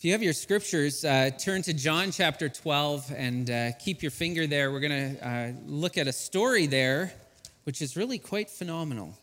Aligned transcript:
If 0.00 0.06
you 0.06 0.12
have 0.12 0.22
your 0.22 0.32
scriptures, 0.32 1.04
uh, 1.04 1.28
turn 1.38 1.60
to 1.60 1.74
John 1.74 2.10
chapter 2.10 2.48
12 2.48 3.12
and 3.14 3.50
uh, 3.50 3.72
keep 3.72 4.00
your 4.00 4.10
finger 4.10 4.46
there. 4.46 4.72
We're 4.72 4.80
going 4.80 5.16
to 5.16 5.28
uh, 5.28 5.52
look 5.66 5.98
at 5.98 6.08
a 6.08 6.12
story 6.12 6.66
there, 6.66 7.12
which 7.64 7.82
is 7.82 7.98
really 7.98 8.16
quite 8.18 8.48
phenomenal. 8.48 9.14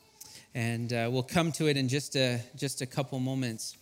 And 0.54 0.94
uh, 0.94 1.10
we'll 1.12 1.24
come 1.24 1.52
to 1.54 1.68
it 1.68 1.78
in 1.78 1.88
just 1.88 2.16
a, 2.16 2.40
just 2.56 2.82
a 2.84 2.86
couple 2.86 3.20
moments. 3.20 3.76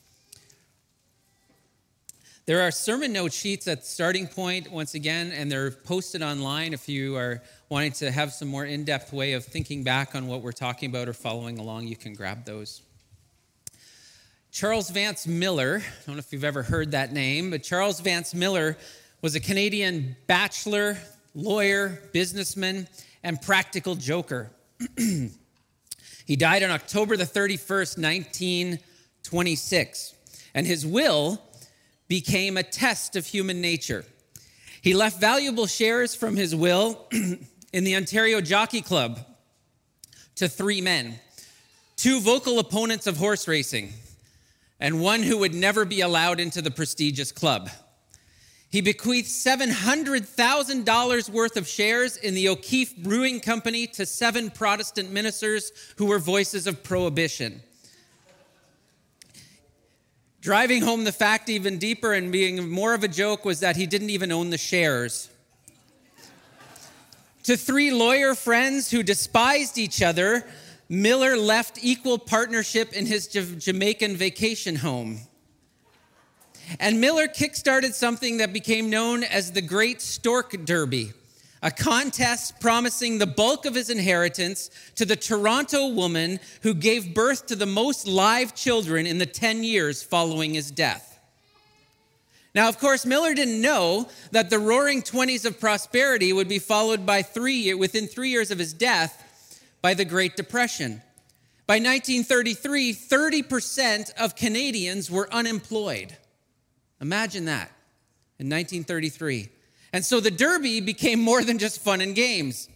There 2.45 2.61
are 2.61 2.71
sermon 2.71 3.11
note 3.11 3.33
sheets 3.33 3.67
at 3.67 3.81
the 3.81 3.87
starting 3.87 4.25
point 4.25 4.71
once 4.71 4.93
again, 4.93 5.33
and 5.33 5.51
they're 5.51 5.71
posted 5.71 6.23
online 6.23 6.73
if 6.73 6.87
you 6.87 7.17
are 7.17 7.43
wanting 7.67 7.91
to 7.91 8.09
have 8.09 8.31
some 8.31 8.47
more 8.47 8.63
in 8.63 8.85
depth 8.85 9.11
way 9.11 9.33
of 9.33 9.43
thinking 9.43 9.83
back 9.83 10.15
on 10.15 10.27
what 10.27 10.41
we're 10.41 10.53
talking 10.53 10.91
about 10.91 11.09
or 11.09 11.13
following 11.13 11.59
along. 11.59 11.87
You 11.87 11.97
can 11.97 12.13
grab 12.13 12.45
those. 12.45 12.81
Charles 14.55 14.89
Vance 14.89 15.27
Millar, 15.27 15.83
I 15.83 16.05
don't 16.07 16.15
know 16.15 16.19
if 16.19 16.31
you've 16.31 16.45
ever 16.45 16.63
heard 16.63 16.91
that 16.91 17.11
name, 17.11 17.49
but 17.49 17.61
Charles 17.61 17.99
Vance 17.99 18.33
Millar 18.33 18.77
was 19.21 19.35
a 19.35 19.41
Canadian 19.41 20.15
bachelor, 20.27 20.97
lawyer, 21.33 22.01
businessman, 22.13 22.87
and 23.21 23.41
practical 23.41 23.95
joker. 23.95 24.49
he 24.97 26.37
died 26.37 26.63
on 26.63 26.71
October 26.71 27.17
the 27.17 27.25
31st, 27.25 28.01
1926, 28.01 30.15
and 30.53 30.65
his 30.65 30.85
will 30.85 31.41
became 32.07 32.55
a 32.55 32.63
test 32.63 33.17
of 33.17 33.25
human 33.25 33.59
nature. 33.59 34.05
He 34.81 34.93
left 34.93 35.19
valuable 35.19 35.67
shares 35.67 36.15
from 36.15 36.37
his 36.37 36.55
will 36.55 37.09
in 37.73 37.83
the 37.83 37.97
Ontario 37.97 38.39
Jockey 38.39 38.81
Club 38.81 39.19
to 40.35 40.47
three 40.47 40.79
men 40.79 41.19
two 41.97 42.21
vocal 42.21 42.59
opponents 42.59 43.05
of 43.05 43.17
horse 43.17 43.49
racing 43.49 43.91
and 44.79 45.01
one 45.01 45.23
who 45.23 45.37
would 45.37 45.53
never 45.53 45.85
be 45.85 46.01
allowed 46.01 46.39
into 46.39 46.61
the 46.61 46.71
prestigious 46.71 47.31
club. 47.31 47.69
He 48.69 48.81
bequeathed 48.81 49.29
$700,000 49.29 51.29
worth 51.29 51.55
of 51.55 51.67
shares 51.67 52.17
in 52.17 52.33
the 52.33 52.49
O'Keefe 52.49 52.97
Brewing 52.97 53.39
Company 53.39 53.87
to 53.87 54.05
seven 54.05 54.51
Protestant 54.51 55.11
ministers 55.11 55.71
who 55.95 56.07
were 56.07 56.19
voices 56.19 56.67
of 56.67 56.83
prohibition. 56.83 57.61
Driving 60.41 60.81
home 60.81 61.05
the 61.05 61.11
fact 61.11 61.49
even 61.49 61.79
deeper 61.79 62.13
and 62.13 62.31
being 62.31 62.69
more 62.69 62.93
of 62.93 63.03
a 63.03 63.07
joke 63.07 63.45
was 63.45 63.61
that 63.61 63.77
he 63.77 63.87
didn't 63.87 64.09
even 64.09 64.31
own 64.31 64.49
the 64.49 64.57
shares. 64.57 65.29
to 67.43 67.55
three 67.55 67.91
lawyer 67.91 68.35
friends 68.35 68.91
who 68.91 69.03
despised 69.03 69.77
each 69.77 70.01
other, 70.01 70.45
Millar 70.87 71.35
left 71.35 71.79
equal 71.81 72.19
partnership 72.19 72.93
in 72.93 73.05
his 73.05 73.27
Jamaican 73.27 74.15
vacation 74.15 74.75
home. 74.75 75.19
And 76.79 76.99
Millar 77.01 77.27
kickstarted 77.27 77.93
something 77.93 78.37
that 78.37 78.53
became 78.53 78.89
known 78.89 79.23
as 79.23 79.51
the 79.51 79.61
Great 79.61 80.01
Stork 80.01 80.65
Derby, 80.65 81.13
a 81.61 81.71
contest 81.71 82.59
promising 82.59 83.17
the 83.17 83.27
bulk 83.27 83.65
of 83.65 83.75
his 83.75 83.89
inheritance 83.89 84.69
to 84.95 85.05
the 85.05 85.15
Toronto 85.15 85.87
woman 85.87 86.39
who 86.61 86.73
gave 86.73 87.13
birth 87.13 87.47
to 87.47 87.55
the 87.55 87.65
most 87.65 88.07
live 88.07 88.55
children 88.55 89.07
in 89.07 89.17
the 89.17 89.25
10 89.25 89.63
years 89.63 90.03
following 90.03 90.53
his 90.53 90.69
death. 90.71 91.19
Now, 92.53 92.69
of 92.69 92.79
course, 92.79 93.05
Millar 93.05 93.33
didn't 93.33 93.61
know 93.61 94.07
that 94.31 94.49
the 94.49 94.59
roaring 94.59 95.01
20s 95.01 95.45
of 95.45 95.59
prosperity 95.59 96.31
would 96.31 96.47
be 96.47 96.59
followed 96.59 97.05
by 97.05 97.21
three, 97.21 97.73
within 97.73 98.07
three 98.07 98.29
years 98.29 98.49
of 98.49 98.59
his 98.59 98.71
death, 98.71 99.23
by 99.85 99.93
the 99.93 100.03
Great 100.03 100.35
Depression. 100.35 100.99
By 101.67 101.75
1933, 101.75 102.91
30% 102.91 104.11
of 104.15 104.35
Canadians 104.35 105.11
were 105.11 105.31
unemployed. 105.31 106.17
Imagine 107.01 107.45
that 107.45 107.69
in 108.39 108.49
1933. 108.49 109.47
And 109.93 110.03
so 110.03 110.19
the 110.19 110.31
Derby 110.31 110.81
became 110.81 111.19
more 111.19 111.43
than 111.43 111.59
just 111.59 111.81
fun 111.81 112.01
and 112.01 112.15
games. 112.15 112.67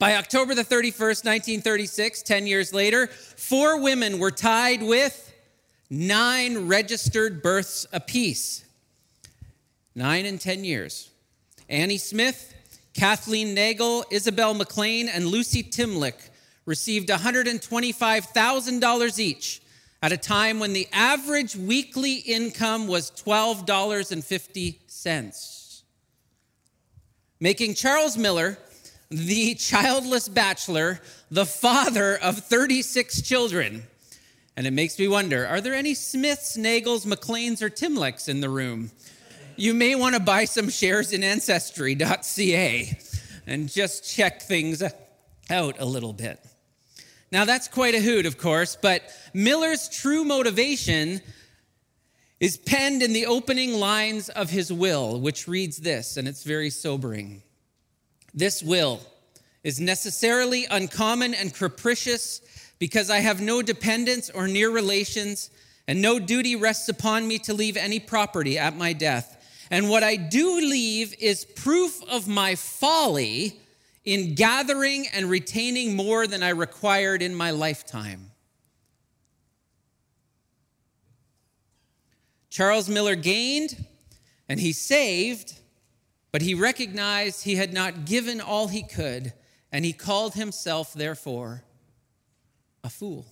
By 0.00 0.16
October 0.16 0.56
the 0.56 0.64
31st, 0.64 1.24
1936, 1.24 2.22
10 2.22 2.48
years 2.48 2.74
later, 2.74 3.06
four 3.06 3.80
women 3.80 4.18
were 4.18 4.32
tied 4.32 4.82
with 4.82 5.32
nine 5.90 6.66
registered 6.66 7.40
births 7.40 7.86
apiece. 7.92 8.64
Nine 9.94 10.26
in 10.26 10.38
10 10.38 10.64
years. 10.64 11.12
Annie 11.68 11.98
Smith, 11.98 12.52
Kathleen 12.94 13.54
Nagle, 13.54 14.04
Isabel 14.10 14.54
Maclean, 14.54 15.08
and 15.08 15.26
Lucy 15.26 15.64
Timleck 15.64 16.14
received 16.64 17.08
$125,000 17.08 19.18
each 19.18 19.60
at 20.00 20.12
a 20.12 20.16
time 20.16 20.60
when 20.60 20.72
the 20.72 20.86
average 20.92 21.56
weekly 21.56 22.14
income 22.14 22.86
was 22.86 23.10
$12.50, 23.10 25.82
making 27.40 27.74
Charles 27.74 28.16
Millar, 28.16 28.58
the 29.10 29.56
childless 29.56 30.28
bachelor, 30.28 31.00
the 31.30 31.46
father 31.46 32.16
of 32.18 32.38
36 32.38 33.22
children. 33.22 33.82
And 34.56 34.68
it 34.68 34.72
makes 34.72 34.96
me 34.98 35.08
wonder 35.08 35.46
are 35.46 35.60
there 35.60 35.74
any 35.74 35.94
Smiths, 35.94 36.56
Nagles, 36.56 37.04
McLeans, 37.04 37.60
or 37.60 37.68
Timlecks 37.68 38.28
in 38.28 38.40
the 38.40 38.48
room? 38.48 38.92
You 39.56 39.72
may 39.72 39.94
want 39.94 40.14
to 40.14 40.20
buy 40.20 40.46
some 40.46 40.68
shares 40.68 41.12
in 41.12 41.22
ancestry.ca 41.22 42.98
and 43.46 43.68
just 43.68 44.12
check 44.12 44.42
things 44.42 44.82
out 45.50 45.76
a 45.78 45.84
little 45.84 46.12
bit. 46.12 46.44
Now, 47.30 47.44
that's 47.44 47.68
quite 47.68 47.94
a 47.94 48.00
hoot, 48.00 48.26
of 48.26 48.38
course, 48.38 48.76
but 48.80 49.02
Millar's 49.32 49.88
true 49.88 50.24
motivation 50.24 51.20
is 52.40 52.56
penned 52.56 53.02
in 53.02 53.12
the 53.12 53.26
opening 53.26 53.74
lines 53.74 54.28
of 54.28 54.50
his 54.50 54.72
will, 54.72 55.20
which 55.20 55.46
reads 55.46 55.78
this, 55.78 56.16
and 56.16 56.26
it's 56.26 56.42
very 56.42 56.70
sobering. 56.70 57.42
This 58.32 58.62
will 58.62 59.00
is 59.62 59.80
necessarily 59.80 60.66
uncommon 60.70 61.32
and 61.32 61.54
capricious 61.54 62.42
because 62.78 63.08
I 63.08 63.20
have 63.20 63.40
no 63.40 63.62
dependents 63.62 64.30
or 64.30 64.46
near 64.46 64.70
relations, 64.70 65.48
and 65.88 66.02
no 66.02 66.18
duty 66.18 66.54
rests 66.54 66.88
upon 66.88 67.26
me 67.26 67.38
to 67.40 67.54
leave 67.54 67.76
any 67.76 67.98
property 68.00 68.58
at 68.58 68.76
my 68.76 68.92
death. 68.92 69.43
And 69.74 69.90
what 69.90 70.04
I 70.04 70.14
do 70.14 70.60
leave 70.60 71.16
is 71.18 71.44
proof 71.44 72.00
of 72.08 72.28
my 72.28 72.54
folly 72.54 73.58
in 74.04 74.36
gathering 74.36 75.08
and 75.12 75.28
retaining 75.28 75.96
more 75.96 76.28
than 76.28 76.44
I 76.44 76.50
required 76.50 77.22
in 77.22 77.34
my 77.34 77.50
lifetime. 77.50 78.30
Charles 82.50 82.88
Millar 82.88 83.16
gained 83.16 83.84
and 84.48 84.60
he 84.60 84.70
saved, 84.70 85.54
but 86.30 86.40
he 86.40 86.54
recognized 86.54 87.42
he 87.42 87.56
had 87.56 87.72
not 87.72 88.04
given 88.04 88.40
all 88.40 88.68
he 88.68 88.84
could, 88.84 89.32
and 89.72 89.84
he 89.84 89.92
called 89.92 90.34
himself, 90.34 90.94
therefore, 90.94 91.64
a 92.84 92.88
fool. 92.88 93.26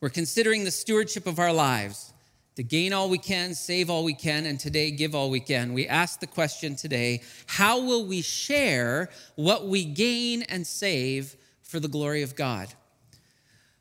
We're 0.00 0.08
considering 0.08 0.64
the 0.64 0.70
stewardship 0.70 1.26
of 1.26 1.38
our 1.38 1.52
lives 1.52 2.14
to 2.56 2.62
gain 2.62 2.92
all 2.92 3.08
we 3.08 3.18
can, 3.18 3.54
save 3.54 3.90
all 3.90 4.02
we 4.02 4.14
can, 4.14 4.46
and 4.46 4.58
today 4.58 4.90
give 4.90 5.14
all 5.14 5.30
we 5.30 5.40
can. 5.40 5.74
We 5.74 5.86
ask 5.86 6.20
the 6.20 6.26
question 6.26 6.74
today 6.74 7.22
how 7.46 7.80
will 7.80 8.04
we 8.06 8.22
share 8.22 9.10
what 9.36 9.66
we 9.66 9.84
gain 9.84 10.42
and 10.42 10.66
save 10.66 11.36
for 11.62 11.78
the 11.78 11.88
glory 11.88 12.22
of 12.22 12.34
God? 12.34 12.72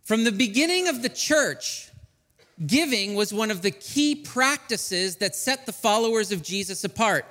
From 0.04 0.24
the 0.24 0.32
beginning 0.32 0.88
of 0.88 1.02
the 1.02 1.10
church, 1.10 1.90
giving 2.68 3.16
was 3.16 3.34
one 3.34 3.50
of 3.50 3.62
the 3.62 3.72
key 3.72 4.16
practices 4.16 5.16
that 5.18 5.36
set 5.36 5.66
the 5.66 5.74
followers 5.74 6.32
of 6.32 6.44
Jesus 6.44 6.84
apart. 6.84 7.26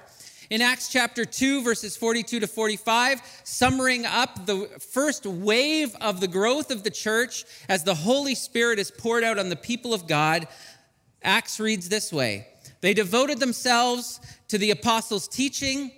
In 0.50 0.60
Acts 0.60 0.88
chapter 0.88 1.24
2, 1.24 1.62
verses 1.62 1.96
42 1.96 2.40
to 2.40 2.46
45, 2.46 3.22
summing 3.44 4.04
up 4.04 4.44
the 4.44 4.68
first 4.78 5.24
wave 5.24 5.96
of 6.00 6.20
the 6.20 6.28
growth 6.28 6.70
of 6.70 6.82
the 6.82 6.90
church 6.90 7.44
as 7.68 7.82
the 7.82 7.94
Holy 7.94 8.34
Spirit 8.34 8.78
is 8.78 8.90
poured 8.90 9.24
out 9.24 9.38
on 9.38 9.48
the 9.48 9.56
people 9.56 9.94
of 9.94 10.06
God, 10.06 10.46
Acts 11.24 11.58
reads 11.58 11.88
this 11.88 12.12
way 12.12 12.46
They 12.80 12.94
devoted 12.94 13.40
themselves 13.40 14.20
to 14.48 14.58
the 14.58 14.70
apostles' 14.70 15.26
teaching, 15.26 15.90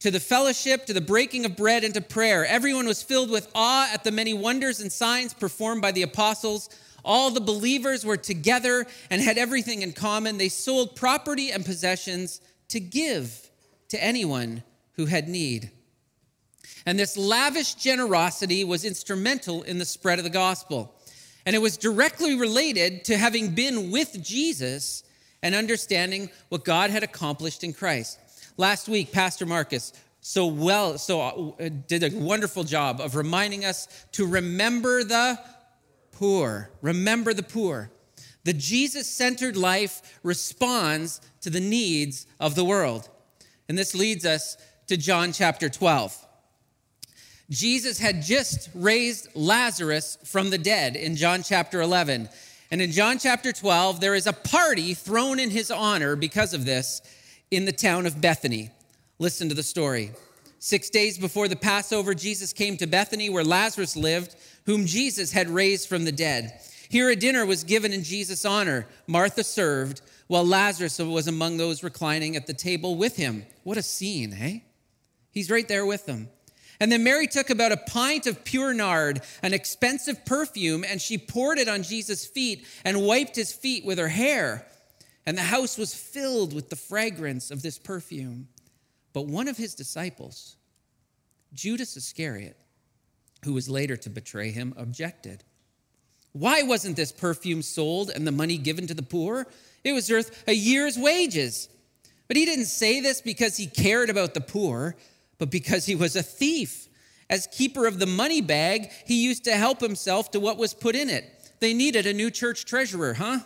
to 0.00 0.10
the 0.10 0.20
fellowship, 0.20 0.86
to 0.86 0.92
the 0.92 1.00
breaking 1.00 1.44
of 1.44 1.56
bread, 1.56 1.84
and 1.84 1.92
to 1.94 2.00
prayer. 2.00 2.46
Everyone 2.46 2.86
was 2.86 3.02
filled 3.02 3.30
with 3.30 3.50
awe 3.54 3.90
at 3.92 4.04
the 4.04 4.12
many 4.12 4.32
wonders 4.32 4.80
and 4.80 4.90
signs 4.90 5.34
performed 5.34 5.82
by 5.82 5.92
the 5.92 6.02
apostles. 6.02 6.70
All 7.04 7.30
the 7.30 7.40
believers 7.40 8.04
were 8.04 8.16
together 8.16 8.86
and 9.10 9.20
had 9.20 9.38
everything 9.38 9.82
in 9.82 9.92
common. 9.92 10.38
They 10.38 10.48
sold 10.48 10.94
property 10.94 11.50
and 11.50 11.64
possessions 11.64 12.40
to 12.68 12.80
give 12.80 13.50
to 13.88 14.02
anyone 14.02 14.62
who 14.92 15.06
had 15.06 15.28
need. 15.28 15.70
And 16.86 16.98
this 16.98 17.16
lavish 17.16 17.74
generosity 17.74 18.64
was 18.64 18.84
instrumental 18.84 19.62
in 19.62 19.78
the 19.78 19.84
spread 19.84 20.18
of 20.18 20.24
the 20.24 20.30
gospel. 20.30 20.94
And 21.48 21.56
it 21.56 21.60
was 21.60 21.78
directly 21.78 22.38
related 22.38 23.06
to 23.06 23.16
having 23.16 23.54
been 23.54 23.90
with 23.90 24.22
Jesus 24.22 25.02
and 25.42 25.54
understanding 25.54 26.28
what 26.50 26.62
God 26.62 26.90
had 26.90 27.02
accomplished 27.02 27.64
in 27.64 27.72
Christ. 27.72 28.18
Last 28.58 28.86
week, 28.86 29.12
Pastor 29.12 29.46
Marcus 29.46 29.94
so 30.20 30.46
well, 30.46 30.98
so 30.98 31.56
uh, 31.58 31.70
did 31.86 32.04
a 32.04 32.14
wonderful 32.14 32.64
job 32.64 33.00
of 33.00 33.16
reminding 33.16 33.64
us 33.64 33.88
to 34.12 34.26
remember 34.26 35.02
the 35.04 35.40
poor. 36.12 36.68
Remember 36.82 37.32
the 37.32 37.42
poor. 37.42 37.90
The 38.44 38.52
Jesus 38.52 39.06
centered 39.06 39.56
life 39.56 40.20
responds 40.22 41.22
to 41.40 41.48
the 41.48 41.60
needs 41.60 42.26
of 42.38 42.56
the 42.56 42.64
world. 42.66 43.08
And 43.70 43.78
this 43.78 43.94
leads 43.94 44.26
us 44.26 44.58
to 44.88 44.98
John 44.98 45.32
chapter 45.32 45.70
12. 45.70 46.26
Jesus 47.50 47.98
had 47.98 48.22
just 48.22 48.68
raised 48.74 49.28
Lazarus 49.34 50.18
from 50.24 50.50
the 50.50 50.58
dead 50.58 50.96
in 50.96 51.16
John 51.16 51.42
chapter 51.42 51.80
11. 51.80 52.28
And 52.70 52.82
in 52.82 52.92
John 52.92 53.18
chapter 53.18 53.52
12, 53.52 54.00
there 54.00 54.14
is 54.14 54.26
a 54.26 54.34
party 54.34 54.92
thrown 54.92 55.38
in 55.38 55.50
his 55.50 55.70
honor 55.70 56.14
because 56.14 56.52
of 56.52 56.66
this 56.66 57.00
in 57.50 57.64
the 57.64 57.72
town 57.72 58.04
of 58.04 58.20
Bethany. 58.20 58.70
Listen 59.18 59.48
to 59.48 59.54
the 59.54 59.62
story. 59.62 60.12
Six 60.58 60.90
days 60.90 61.16
before 61.16 61.48
the 61.48 61.56
Passover, 61.56 62.14
Jesus 62.14 62.52
came 62.52 62.76
to 62.76 62.86
Bethany 62.86 63.30
where 63.30 63.44
Lazarus 63.44 63.96
lived, 63.96 64.36
whom 64.66 64.84
Jesus 64.84 65.32
had 65.32 65.48
raised 65.48 65.88
from 65.88 66.04
the 66.04 66.12
dead. 66.12 66.60
Here 66.90 67.08
a 67.08 67.16
dinner 67.16 67.46
was 67.46 67.64
given 67.64 67.92
in 67.94 68.02
Jesus' 68.02 68.44
honor. 68.44 68.86
Martha 69.06 69.44
served, 69.44 70.02
while 70.26 70.46
Lazarus 70.46 70.98
was 70.98 71.28
among 71.28 71.56
those 71.56 71.82
reclining 71.82 72.36
at 72.36 72.46
the 72.46 72.52
table 72.52 72.96
with 72.96 73.16
him. 73.16 73.46
What 73.62 73.78
a 73.78 73.82
scene, 73.82 74.34
eh? 74.34 74.58
He's 75.30 75.50
right 75.50 75.66
there 75.66 75.86
with 75.86 76.04
them. 76.04 76.28
And 76.80 76.92
then 76.92 77.02
Mary 77.02 77.26
took 77.26 77.50
about 77.50 77.72
a 77.72 77.76
pint 77.76 78.26
of 78.26 78.44
pure 78.44 78.72
nard, 78.72 79.20
an 79.42 79.52
expensive 79.52 80.24
perfume, 80.24 80.84
and 80.84 81.00
she 81.00 81.18
poured 81.18 81.58
it 81.58 81.68
on 81.68 81.82
Jesus' 81.82 82.26
feet 82.26 82.66
and 82.84 83.02
wiped 83.02 83.34
his 83.34 83.52
feet 83.52 83.84
with 83.84 83.98
her 83.98 84.08
hair. 84.08 84.66
And 85.26 85.36
the 85.36 85.42
house 85.42 85.76
was 85.76 85.94
filled 85.94 86.54
with 86.54 86.70
the 86.70 86.76
fragrance 86.76 87.50
of 87.50 87.62
this 87.62 87.78
perfume. 87.78 88.48
But 89.12 89.26
one 89.26 89.48
of 89.48 89.56
his 89.56 89.74
disciples, 89.74 90.56
Judas 91.52 91.96
Iscariot, 91.96 92.56
who 93.44 93.52
was 93.52 93.68
later 93.68 93.96
to 93.96 94.10
betray 94.10 94.50
him, 94.50 94.72
objected. 94.76 95.42
Why 96.32 96.62
wasn't 96.62 96.96
this 96.96 97.10
perfume 97.10 97.62
sold 97.62 98.10
and 98.10 98.26
the 98.26 98.32
money 98.32 98.58
given 98.58 98.86
to 98.86 98.94
the 98.94 99.02
poor? 99.02 99.48
It 99.82 99.92
was 99.92 100.10
worth 100.10 100.44
a 100.46 100.52
year's 100.52 100.96
wages. 100.96 101.68
But 102.28 102.36
he 102.36 102.44
didn't 102.44 102.66
say 102.66 103.00
this 103.00 103.20
because 103.20 103.56
he 103.56 103.66
cared 103.66 104.10
about 104.10 104.34
the 104.34 104.40
poor 104.40 104.96
but 105.38 105.50
because 105.50 105.86
he 105.86 105.94
was 105.94 106.16
a 106.16 106.22
thief. 106.22 106.88
As 107.30 107.46
keeper 107.46 107.86
of 107.86 107.98
the 107.98 108.06
money 108.06 108.40
bag, 108.40 108.90
he 109.06 109.22
used 109.22 109.44
to 109.44 109.52
help 109.52 109.80
himself 109.80 110.30
to 110.32 110.40
what 110.40 110.56
was 110.56 110.74
put 110.74 110.94
in 110.94 111.10
it. 111.10 111.52
They 111.60 111.74
needed 111.74 112.06
a 112.06 112.12
new 112.12 112.30
church 112.30 112.64
treasurer, 112.64 113.14
huh? 113.14 113.40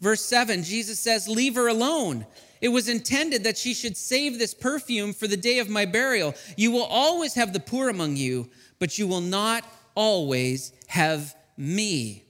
Verse 0.00 0.24
7, 0.24 0.62
Jesus 0.62 0.98
says, 0.98 1.28
Leave 1.28 1.54
her 1.54 1.68
alone. 1.68 2.26
It 2.60 2.68
was 2.68 2.88
intended 2.88 3.44
that 3.44 3.58
she 3.58 3.74
should 3.74 3.96
save 3.96 4.38
this 4.38 4.54
perfume 4.54 5.12
for 5.12 5.26
the 5.26 5.36
day 5.36 5.58
of 5.58 5.68
my 5.68 5.84
burial. 5.84 6.34
You 6.56 6.70
will 6.70 6.84
always 6.84 7.34
have 7.34 7.52
the 7.52 7.60
poor 7.60 7.88
among 7.88 8.16
you, 8.16 8.48
but 8.78 8.98
you 8.98 9.06
will 9.06 9.20
not 9.20 9.64
always 9.94 10.72
have 10.86 11.34
me. 11.56 12.26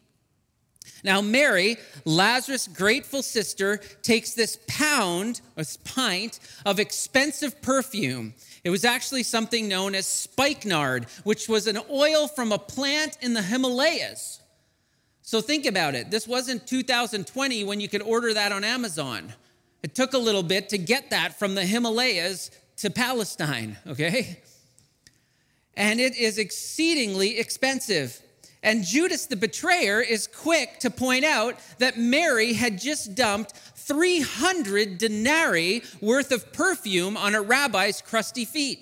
Now, 1.04 1.20
Mary, 1.20 1.76
Lazarus' 2.04 2.66
grateful 2.66 3.22
sister, 3.22 3.80
takes 4.02 4.34
this 4.34 4.58
pound, 4.66 5.40
or 5.56 5.62
pint, 5.84 6.40
of 6.64 6.80
expensive 6.80 7.62
perfume 7.62 8.34
it 8.66 8.70
was 8.70 8.84
actually 8.84 9.22
something 9.22 9.68
known 9.68 9.94
as 9.94 10.08
spikenard, 10.08 11.04
which 11.22 11.48
was 11.48 11.68
an 11.68 11.78
oil 11.88 12.26
from 12.26 12.50
a 12.50 12.58
plant 12.58 13.16
in 13.20 13.32
the 13.32 13.40
Himalayas. 13.40 14.40
So 15.22 15.40
think 15.40 15.66
about 15.66 15.94
it. 15.94 16.10
This 16.10 16.26
wasn't 16.26 16.66
2020 16.66 17.62
when 17.62 17.78
you 17.78 17.88
could 17.88 18.02
order 18.02 18.34
that 18.34 18.50
on 18.50 18.64
Amazon. 18.64 19.32
It 19.84 19.94
took 19.94 20.14
a 20.14 20.18
little 20.18 20.42
bit 20.42 20.68
to 20.70 20.78
get 20.78 21.10
that 21.10 21.38
from 21.38 21.54
the 21.54 21.64
Himalayas 21.64 22.50
to 22.78 22.90
Palestine, 22.90 23.76
okay? 23.86 24.40
And 25.74 26.00
it 26.00 26.16
is 26.16 26.36
exceedingly 26.36 27.38
expensive. 27.38 28.20
And 28.66 28.84
Judas 28.84 29.26
the 29.26 29.36
betrayer 29.36 30.00
is 30.00 30.26
quick 30.26 30.80
to 30.80 30.90
point 30.90 31.24
out 31.24 31.54
that 31.78 31.98
Mary 31.98 32.52
had 32.52 32.80
just 32.80 33.14
dumped 33.14 33.52
300 33.52 34.98
denarii 34.98 35.84
worth 36.00 36.32
of 36.32 36.52
perfume 36.52 37.16
on 37.16 37.36
a 37.36 37.40
rabbi's 37.40 38.02
crusty 38.02 38.44
feet. 38.44 38.80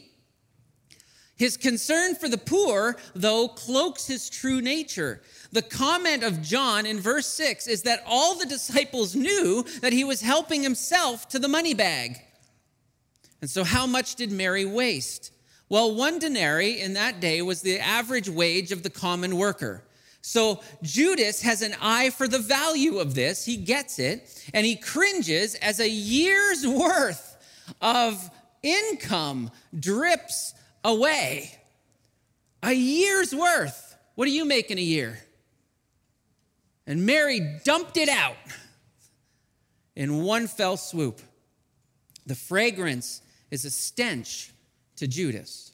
His 1.36 1.58
concern 1.58 2.14
for 2.14 2.30
the 2.30 2.38
poor, 2.38 2.96
though, 3.14 3.46
cloaks 3.46 4.06
his 4.06 4.30
true 4.30 4.62
nature. 4.62 5.20
The 5.52 5.60
comment 5.60 6.22
of 6.22 6.40
John 6.40 6.86
in 6.86 6.98
verse 6.98 7.26
6 7.26 7.66
is 7.66 7.82
that 7.82 8.02
all 8.06 8.38
the 8.38 8.46
disciples 8.46 9.14
knew 9.14 9.64
that 9.82 9.92
he 9.92 10.04
was 10.04 10.22
helping 10.22 10.62
himself 10.62 11.28
to 11.28 11.38
the 11.38 11.48
money 11.48 11.74
bag. 11.74 12.22
And 13.42 13.50
so, 13.50 13.64
how 13.64 13.86
much 13.86 14.14
did 14.14 14.32
Mary 14.32 14.64
waste? 14.64 15.33
Well, 15.74 15.92
one 15.92 16.20
denarii 16.20 16.80
in 16.80 16.92
that 16.92 17.18
day 17.18 17.42
was 17.42 17.60
the 17.60 17.80
average 17.80 18.28
wage 18.28 18.70
of 18.70 18.84
the 18.84 18.90
common 18.90 19.36
worker. 19.36 19.82
So 20.22 20.62
Judas 20.84 21.42
has 21.42 21.62
an 21.62 21.74
eye 21.80 22.10
for 22.10 22.28
the 22.28 22.38
value 22.38 23.00
of 23.00 23.16
this. 23.16 23.44
He 23.44 23.56
gets 23.56 23.98
it, 23.98 24.48
and 24.54 24.64
he 24.64 24.76
cringes 24.76 25.56
as 25.56 25.80
a 25.80 25.88
year's 25.88 26.64
worth 26.64 27.36
of 27.80 28.30
income 28.62 29.50
drips 29.76 30.54
away. 30.84 31.58
A 32.62 32.72
year's 32.72 33.34
worth. 33.34 33.96
What 34.14 34.26
do 34.26 34.30
you 34.30 34.44
make 34.44 34.70
in 34.70 34.78
a 34.78 34.80
year? 34.80 35.18
And 36.86 37.04
Mary 37.04 37.58
dumped 37.64 37.96
it 37.96 38.08
out 38.08 38.36
in 39.96 40.22
one 40.22 40.46
fell 40.46 40.76
swoop. 40.76 41.20
The 42.26 42.36
fragrance 42.36 43.22
is 43.50 43.64
a 43.64 43.70
stench 43.70 44.52
to 44.96 45.06
Judas. 45.06 45.72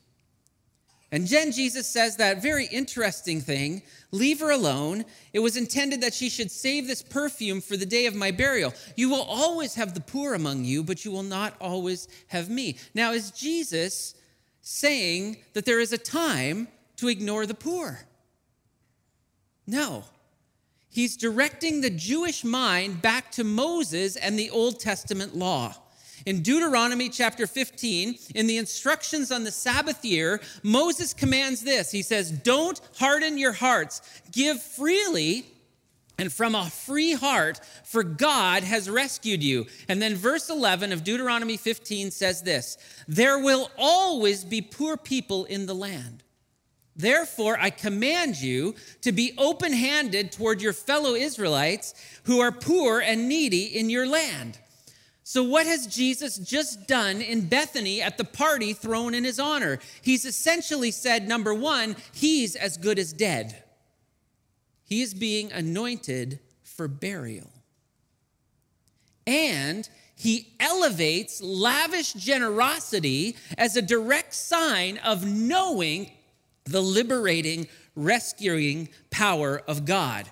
And 1.13 1.27
then 1.27 1.51
Jesus 1.51 1.89
says 1.89 2.17
that 2.17 2.41
very 2.41 2.67
interesting 2.67 3.41
thing 3.41 3.83
leave 4.13 4.41
her 4.41 4.51
alone. 4.51 5.05
It 5.33 5.41
was 5.41 5.57
intended 5.57 6.01
that 6.03 6.15
she 6.15 6.29
should 6.29 6.51
save 6.51 6.87
this 6.87 7.03
perfume 7.03 7.61
for 7.61 7.77
the 7.77 7.87
day 7.87 8.07
of 8.07 8.15
my 8.15 8.31
burial. 8.31 8.73
You 8.97 9.09
will 9.09 9.23
always 9.23 9.75
have 9.75 9.95
the 9.95 10.01
poor 10.01 10.35
among 10.35 10.65
you, 10.65 10.85
but 10.85 11.05
you 11.05 11.11
will 11.11 11.25
not 11.25 11.55
always 11.61 12.07
have 12.29 12.49
me. 12.49 12.77
Now, 12.95 13.13
is 13.13 13.33
Jesus 13.33 14.15
saying 14.63 15.39
that 15.55 15.65
there 15.65 15.81
is 15.81 15.93
a 15.93 15.99
time 15.99 16.69
to 16.97 17.09
ignore 17.09 17.45
the 17.45 17.55
poor? 17.55 18.01
No. 19.67 20.05
He's 20.89 21.17
directing 21.17 21.81
the 21.81 21.91
Jewish 21.91 22.45
mind 22.45 23.03
back 23.03 23.33
to 23.33 23.45
Moses 23.45 24.17
and 24.17 24.39
the 24.39 24.51
Old 24.51 24.79
Testament 24.81 25.37
law. 25.37 25.75
In 26.27 26.43
Deuteronomy 26.43 27.09
chapter 27.09 27.47
15, 27.47 28.17
in 28.35 28.47
the 28.47 28.59
instructions 28.59 29.33
on 29.33 29.45
the 29.45 29.51
Sabbath 29.51 30.05
year, 30.05 30.41
Moses 30.63 31.15
commands 31.15 31.63
this. 31.63 31.91
He 31.91 32.03
says, 32.03 32.31
Don't 32.31 32.81
harden 32.99 33.39
your 33.39 33.53
hearts, 33.53 34.03
give 34.33 34.61
freely 34.61 35.47
and 36.21 36.31
from 36.31 36.55
a 36.55 36.69
free 36.69 37.15
heart, 37.15 37.61
for 37.83 38.03
God 38.03 38.63
has 38.63 38.91
rescued 38.91 39.43
you. 39.43 39.67
And 39.89 40.03
then 40.03 40.15
verse 40.17 40.51
11 40.51 40.93
of 40.93 41.03
Deuteronomy 41.03 41.57
15 41.57 42.11
says 42.11 42.43
this 42.43 42.77
There 43.09 43.39
will 43.39 43.71
always 43.79 44.45
be 44.45 44.61
poor 44.61 44.99
people 44.99 45.47
in 45.47 45.65
the 45.65 45.75
land. 45.75 46.23
Therefore, 46.95 47.57
I 47.59 47.71
command 47.71 48.39
you 48.39 48.75
to 49.01 49.13
be 49.13 49.33
open 49.39 49.73
handed 49.73 50.33
toward 50.33 50.61
your 50.61 50.75
fellow 50.75 51.15
Israelites 51.15 51.95
who 52.25 52.41
are 52.41 52.53
poor 52.53 53.01
and 53.01 53.27
needy 53.27 53.65
in 53.65 53.89
your 53.89 54.07
land. 54.07 54.59
So, 55.31 55.45
what 55.45 55.65
has 55.65 55.87
Jesus 55.87 56.39
just 56.39 56.89
done 56.89 57.21
in 57.23 57.47
Bethany 57.47 58.03
at 58.03 58.19
the 58.19 58.25
party 58.25 58.73
thrown 58.73 59.15
in 59.15 59.23
his 59.23 59.39
honor? 59.39 59.79
He's 60.03 60.25
essentially 60.25 60.91
said, 60.91 61.29
number 61.29 61.55
one, 61.55 61.95
he's 62.13 62.57
as 62.57 62.77
good 62.77 62.99
as 62.99 63.13
dead. 63.13 63.63
He 64.83 65.03
is 65.03 65.15
being 65.15 65.53
anointed 65.53 66.41
for 66.65 66.89
burial. 66.89 67.49
And 69.25 69.89
he 70.17 70.49
elevates 70.59 71.41
lavish 71.41 72.13
generosity 72.15 73.37
as 73.57 73.77
a 73.77 73.83
direct 73.83 74.35
sign 74.35 74.99
of 74.99 75.25
knowing 75.25 76.11
the 76.65 76.81
liberating, 76.81 77.69
rescuing 77.95 78.89
power 79.11 79.63
of 79.69 79.85
God. 79.85 80.29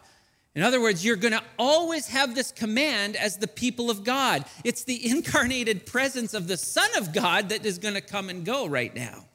In 0.58 0.64
other 0.64 0.80
words, 0.80 1.04
you're 1.04 1.14
going 1.14 1.34
to 1.34 1.44
always 1.56 2.08
have 2.08 2.34
this 2.34 2.50
command 2.50 3.14
as 3.14 3.36
the 3.36 3.46
people 3.46 3.90
of 3.90 4.02
God. 4.02 4.44
It's 4.64 4.82
the 4.82 5.08
incarnated 5.08 5.86
presence 5.86 6.34
of 6.34 6.48
the 6.48 6.56
Son 6.56 6.90
of 6.96 7.12
God 7.12 7.50
that 7.50 7.64
is 7.64 7.78
going 7.78 7.94
to 7.94 8.00
come 8.00 8.28
and 8.28 8.44
go 8.44 8.66
right 8.66 8.92
now. 8.92 9.26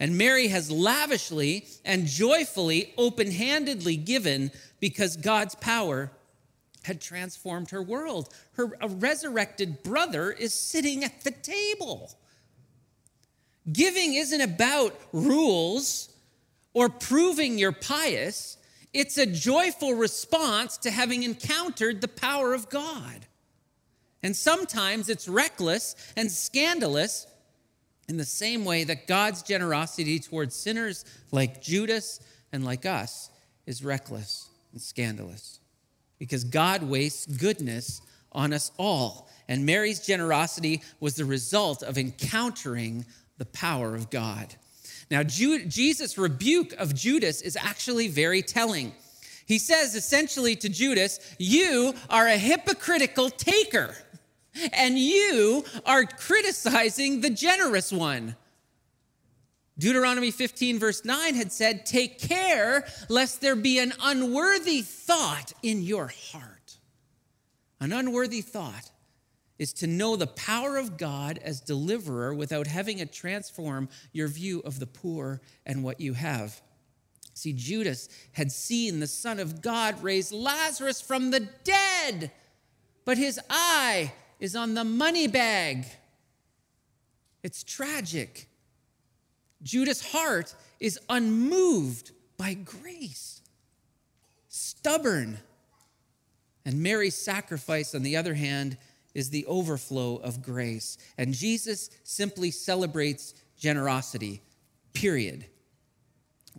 And 0.00 0.16
Mary 0.16 0.48
has 0.48 0.70
lavishly 0.70 1.66
and 1.84 2.06
joyfully, 2.06 2.94
open 2.96 3.30
handedly 3.32 3.98
given 3.98 4.50
because 4.80 5.18
God's 5.18 5.54
power 5.56 6.10
had 6.84 7.02
transformed 7.02 7.68
her 7.68 7.82
world. 7.82 8.30
Her 8.52 8.72
resurrected 8.88 9.82
brother 9.82 10.32
is 10.32 10.54
sitting 10.54 11.04
at 11.04 11.20
the 11.22 11.32
table. 11.32 12.10
Giving 13.70 14.14
isn't 14.14 14.40
about 14.40 14.98
rules 15.12 16.08
or 16.72 16.88
proving 16.88 17.58
you're 17.58 17.72
pious. 17.72 18.56
It's 18.98 19.18
a 19.18 19.26
joyful 19.26 19.92
response 19.92 20.78
to 20.78 20.90
having 20.90 21.22
encountered 21.22 22.00
the 22.00 22.08
power 22.08 22.54
of 22.54 22.70
God. 22.70 23.26
And 24.22 24.34
sometimes 24.34 25.10
it's 25.10 25.28
reckless 25.28 25.94
and 26.16 26.32
scandalous 26.32 27.26
in 28.08 28.16
the 28.16 28.24
same 28.24 28.64
way 28.64 28.84
that 28.84 29.06
God's 29.06 29.42
generosity 29.42 30.18
towards 30.18 30.54
sinners 30.54 31.04
like 31.30 31.60
Judas 31.60 32.20
and 32.52 32.64
like 32.64 32.86
us 32.86 33.28
is 33.66 33.84
reckless 33.84 34.48
and 34.72 34.80
scandalous. 34.80 35.60
because 36.18 36.44
God 36.44 36.82
wastes 36.82 37.26
goodness 37.26 38.00
on 38.32 38.52
us 38.52 38.72
all. 38.78 39.28
And 39.48 39.64
Mary's 39.64 40.00
generosity 40.00 40.82
was 41.00 41.14
the 41.14 41.24
result 41.24 41.82
of 41.82 41.98
encountering 41.98 43.04
the 43.38 43.46
power 43.46 43.94
of 43.94 44.10
God. 44.10 44.54
Now, 45.10 45.22
Jesus' 45.22 46.18
rebuke 46.18 46.72
of 46.74 46.94
Judas 46.94 47.40
is 47.40 47.56
actually 47.56 48.08
very 48.08 48.42
telling. 48.42 48.92
He 49.46 49.58
says 49.58 49.94
essentially 49.94 50.56
to 50.56 50.68
Judas, 50.68 51.20
You 51.38 51.94
are 52.10 52.26
a 52.26 52.36
hypocritical 52.36 53.30
taker, 53.30 53.94
and 54.72 54.98
you 54.98 55.64
are 55.84 56.04
criticizing 56.04 57.20
the 57.20 57.30
generous 57.30 57.92
one. 57.92 58.34
Deuteronomy 59.78 60.30
15, 60.30 60.78
verse 60.78 61.04
9 61.04 61.34
had 61.34 61.52
said, 61.52 61.86
Take 61.86 62.18
care 62.18 62.86
lest 63.08 63.40
there 63.40 63.54
be 63.54 63.78
an 63.78 63.92
unworthy 64.02 64.82
thought 64.82 65.52
in 65.62 65.82
your 65.82 66.10
heart. 66.32 66.78
An 67.78 67.92
unworthy 67.92 68.40
thought 68.40 68.90
is 69.58 69.72
to 69.74 69.86
know 69.86 70.16
the 70.16 70.26
power 70.26 70.76
of 70.76 70.96
God 70.96 71.38
as 71.42 71.60
deliverer 71.60 72.34
without 72.34 72.66
having 72.66 72.98
it 72.98 73.12
transform 73.12 73.88
your 74.12 74.28
view 74.28 74.60
of 74.64 74.78
the 74.78 74.86
poor 74.86 75.40
and 75.64 75.82
what 75.82 76.00
you 76.00 76.12
have. 76.14 76.60
See, 77.34 77.52
Judas 77.52 78.08
had 78.32 78.50
seen 78.50 79.00
the 79.00 79.06
Son 79.06 79.38
of 79.38 79.60
God 79.60 80.02
raise 80.02 80.32
Lazarus 80.32 81.00
from 81.00 81.30
the 81.30 81.40
dead, 81.64 82.30
but 83.04 83.18
his 83.18 83.38
eye 83.50 84.12
is 84.40 84.56
on 84.56 84.74
the 84.74 84.84
money 84.84 85.26
bag. 85.26 85.84
It's 87.42 87.62
tragic. 87.62 88.48
Judas' 89.62 90.12
heart 90.12 90.54
is 90.80 90.98
unmoved 91.08 92.12
by 92.36 92.54
grace, 92.54 93.42
stubborn. 94.48 95.38
And 96.64 96.82
Mary's 96.82 97.14
sacrifice, 97.14 97.94
on 97.94 98.02
the 98.02 98.16
other 98.16 98.34
hand, 98.34 98.76
is 99.16 99.30
the 99.30 99.46
overflow 99.46 100.16
of 100.16 100.42
grace. 100.42 100.98
And 101.16 101.32
Jesus 101.32 101.88
simply 102.04 102.50
celebrates 102.50 103.32
generosity, 103.58 104.42
period. 104.92 105.46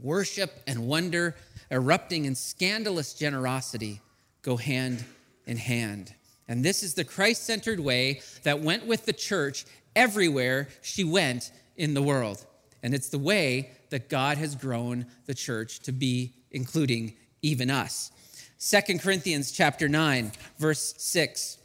Worship 0.01 0.51
and 0.65 0.87
wonder, 0.87 1.35
erupting 1.69 2.25
in 2.25 2.33
scandalous 2.33 3.13
generosity, 3.13 4.01
go 4.41 4.57
hand 4.57 5.05
in 5.45 5.57
hand. 5.57 6.15
And 6.47 6.65
this 6.65 6.81
is 6.81 6.95
the 6.95 7.03
Christ 7.03 7.43
centered 7.43 7.79
way 7.79 8.21
that 8.41 8.59
went 8.59 8.87
with 8.87 9.05
the 9.05 9.13
church 9.13 9.65
everywhere 9.95 10.67
she 10.81 11.03
went 11.03 11.51
in 11.75 11.93
the 11.93 12.01
world. 12.01 12.43
And 12.81 12.95
it's 12.95 13.09
the 13.09 13.19
way 13.19 13.69
that 13.91 14.09
God 14.09 14.39
has 14.39 14.55
grown 14.55 15.05
the 15.27 15.35
church 15.35 15.81
to 15.81 15.91
be, 15.91 16.33
including 16.49 17.17
even 17.43 17.69
us. 17.69 18.11
Second 18.57 19.01
Corinthians 19.01 19.51
chapter 19.51 19.87
9, 19.87 20.31
verse 20.57 20.95
6. 20.97 21.59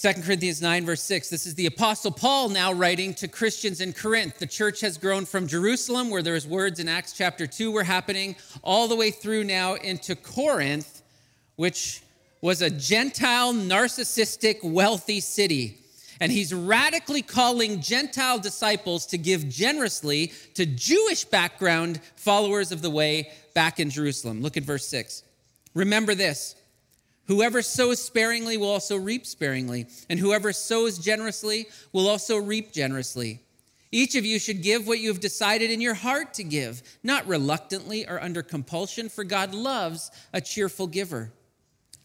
2 0.00 0.14
Corinthians 0.22 0.62
9, 0.62 0.86
verse 0.86 1.02
6. 1.02 1.28
This 1.28 1.44
is 1.44 1.54
the 1.56 1.66
Apostle 1.66 2.10
Paul 2.10 2.48
now 2.48 2.72
writing 2.72 3.12
to 3.14 3.28
Christians 3.28 3.82
in 3.82 3.92
Corinth. 3.92 4.38
The 4.38 4.46
church 4.46 4.80
has 4.80 4.96
grown 4.96 5.26
from 5.26 5.46
Jerusalem, 5.46 6.08
where 6.08 6.22
there's 6.22 6.46
words 6.46 6.80
in 6.80 6.88
Acts 6.88 7.12
chapter 7.12 7.46
2 7.46 7.70
were 7.70 7.82
happening, 7.82 8.34
all 8.62 8.88
the 8.88 8.96
way 8.96 9.10
through 9.10 9.44
now 9.44 9.74
into 9.74 10.16
Corinth, 10.16 11.02
which 11.56 12.02
was 12.40 12.62
a 12.62 12.70
Gentile, 12.70 13.52
narcissistic, 13.52 14.64
wealthy 14.64 15.20
city. 15.20 15.76
And 16.18 16.32
he's 16.32 16.54
radically 16.54 17.20
calling 17.20 17.82
Gentile 17.82 18.38
disciples 18.38 19.04
to 19.08 19.18
give 19.18 19.50
generously 19.50 20.32
to 20.54 20.64
Jewish 20.64 21.24
background 21.24 22.00
followers 22.16 22.72
of 22.72 22.80
the 22.80 22.88
way 22.88 23.32
back 23.52 23.78
in 23.78 23.90
Jerusalem. 23.90 24.40
Look 24.40 24.56
at 24.56 24.62
verse 24.62 24.86
6. 24.86 25.24
Remember 25.74 26.14
this 26.14 26.56
Whoever 27.30 27.62
sows 27.62 28.02
sparingly 28.02 28.56
will 28.56 28.70
also 28.70 28.96
reap 28.96 29.24
sparingly, 29.24 29.86
and 30.08 30.18
whoever 30.18 30.52
sows 30.52 30.98
generously 30.98 31.68
will 31.92 32.08
also 32.08 32.36
reap 32.36 32.72
generously. 32.72 33.38
Each 33.92 34.16
of 34.16 34.26
you 34.26 34.40
should 34.40 34.64
give 34.64 34.88
what 34.88 34.98
you 34.98 35.10
have 35.10 35.20
decided 35.20 35.70
in 35.70 35.80
your 35.80 35.94
heart 35.94 36.34
to 36.34 36.42
give, 36.42 36.82
not 37.04 37.28
reluctantly 37.28 38.04
or 38.04 38.20
under 38.20 38.42
compulsion, 38.42 39.08
for 39.08 39.22
God 39.22 39.54
loves 39.54 40.10
a 40.32 40.40
cheerful 40.40 40.88
giver. 40.88 41.30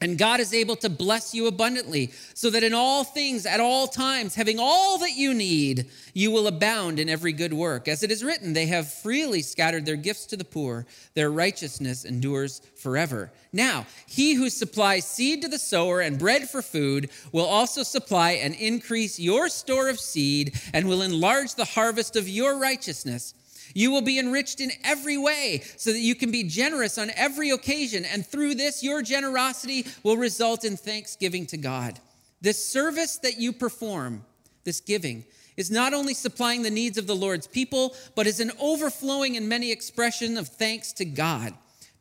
And 0.01 0.17
God 0.17 0.41
is 0.41 0.53
able 0.53 0.75
to 0.77 0.89
bless 0.89 1.33
you 1.33 1.47
abundantly, 1.47 2.11
so 2.33 2.49
that 2.49 2.63
in 2.63 2.73
all 2.73 3.05
things, 3.05 3.45
at 3.45 3.61
all 3.61 3.87
times, 3.87 4.35
having 4.35 4.59
all 4.59 4.97
that 4.97 5.15
you 5.15 5.33
need, 5.33 5.87
you 6.13 6.31
will 6.31 6.47
abound 6.47 6.99
in 6.99 7.07
every 7.07 7.31
good 7.31 7.53
work. 7.53 7.87
As 7.87 8.03
it 8.03 8.11
is 8.11 8.23
written, 8.23 8.51
they 8.51 8.65
have 8.65 8.91
freely 8.91 9.41
scattered 9.41 9.85
their 9.85 9.95
gifts 9.95 10.25
to 10.27 10.37
the 10.37 10.43
poor, 10.43 10.85
their 11.13 11.31
righteousness 11.31 12.03
endures 12.03 12.61
forever. 12.75 13.31
Now, 13.53 13.85
he 14.05 14.33
who 14.33 14.49
supplies 14.49 15.07
seed 15.07 15.41
to 15.43 15.47
the 15.47 15.57
sower 15.57 16.01
and 16.01 16.19
bread 16.19 16.49
for 16.49 16.61
food 16.61 17.09
will 17.31 17.45
also 17.45 17.81
supply 17.83 18.31
and 18.31 18.53
increase 18.55 19.17
your 19.17 19.47
store 19.47 19.87
of 19.87 19.99
seed 19.99 20.59
and 20.73 20.89
will 20.89 21.01
enlarge 21.01 21.55
the 21.55 21.65
harvest 21.65 22.17
of 22.17 22.27
your 22.27 22.59
righteousness 22.59 23.33
you 23.75 23.91
will 23.91 24.01
be 24.01 24.17
enriched 24.17 24.61
in 24.61 24.71
every 24.83 25.17
way 25.17 25.61
so 25.77 25.91
that 25.91 25.99
you 25.99 26.15
can 26.15 26.31
be 26.31 26.43
generous 26.43 26.97
on 26.97 27.11
every 27.11 27.51
occasion. 27.51 28.05
And 28.05 28.25
through 28.25 28.55
this, 28.55 28.81
your 28.81 29.03
generosity 29.03 29.85
will 30.01 30.17
result 30.17 30.63
in 30.63 30.77
thanksgiving 30.77 31.45
to 31.47 31.57
God. 31.57 31.99
This 32.41 32.65
service 32.65 33.17
that 33.17 33.37
you 33.37 33.51
perform, 33.51 34.25
this 34.63 34.79
giving, 34.79 35.25
is 35.57 35.69
not 35.69 35.93
only 35.93 36.13
supplying 36.13 36.61
the 36.61 36.71
needs 36.71 36.97
of 36.97 37.05
the 37.05 37.15
Lord's 37.15 37.47
people, 37.47 37.95
but 38.15 38.27
is 38.27 38.39
an 38.39 38.51
overflowing 38.59 39.35
and 39.37 39.47
many 39.47 39.71
expression 39.71 40.37
of 40.37 40.47
thanks 40.47 40.93
to 40.93 41.05
God. 41.05 41.53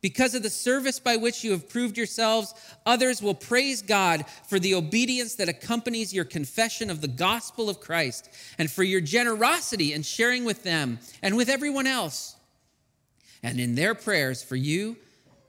Because 0.05 0.35
of 0.35 0.43
the 0.43 0.51
service 0.51 0.99
by 0.99 1.17
which 1.17 1.43
you 1.43 1.53
have 1.53 1.67
proved 1.67 1.97
yourselves, 1.97 2.53
others 2.85 3.23
will 3.23 3.33
praise 3.33 3.81
God 3.81 4.27
for 4.47 4.59
the 4.59 4.75
obedience 4.75 5.37
that 5.37 5.49
accompanies 5.49 6.13
your 6.13 6.27
confession 6.27 6.91
of 6.91 7.01
the 7.01 7.09
gospel 7.09 7.71
of 7.71 7.81
Christ 7.81 8.29
and 8.59 8.71
for 8.71 8.83
your 8.83 9.01
generosity 9.01 9.95
in 9.95 10.03
sharing 10.03 10.45
with 10.45 10.63
them 10.63 10.99
and 11.23 11.39
with 11.39 11.49
everyone 11.49 11.87
else. 11.87 12.37
And 13.43 13.59
in 13.59 13.77
their 13.77 13.95
prayers 13.95 14.43
for 14.43 14.57
you, 14.57 14.99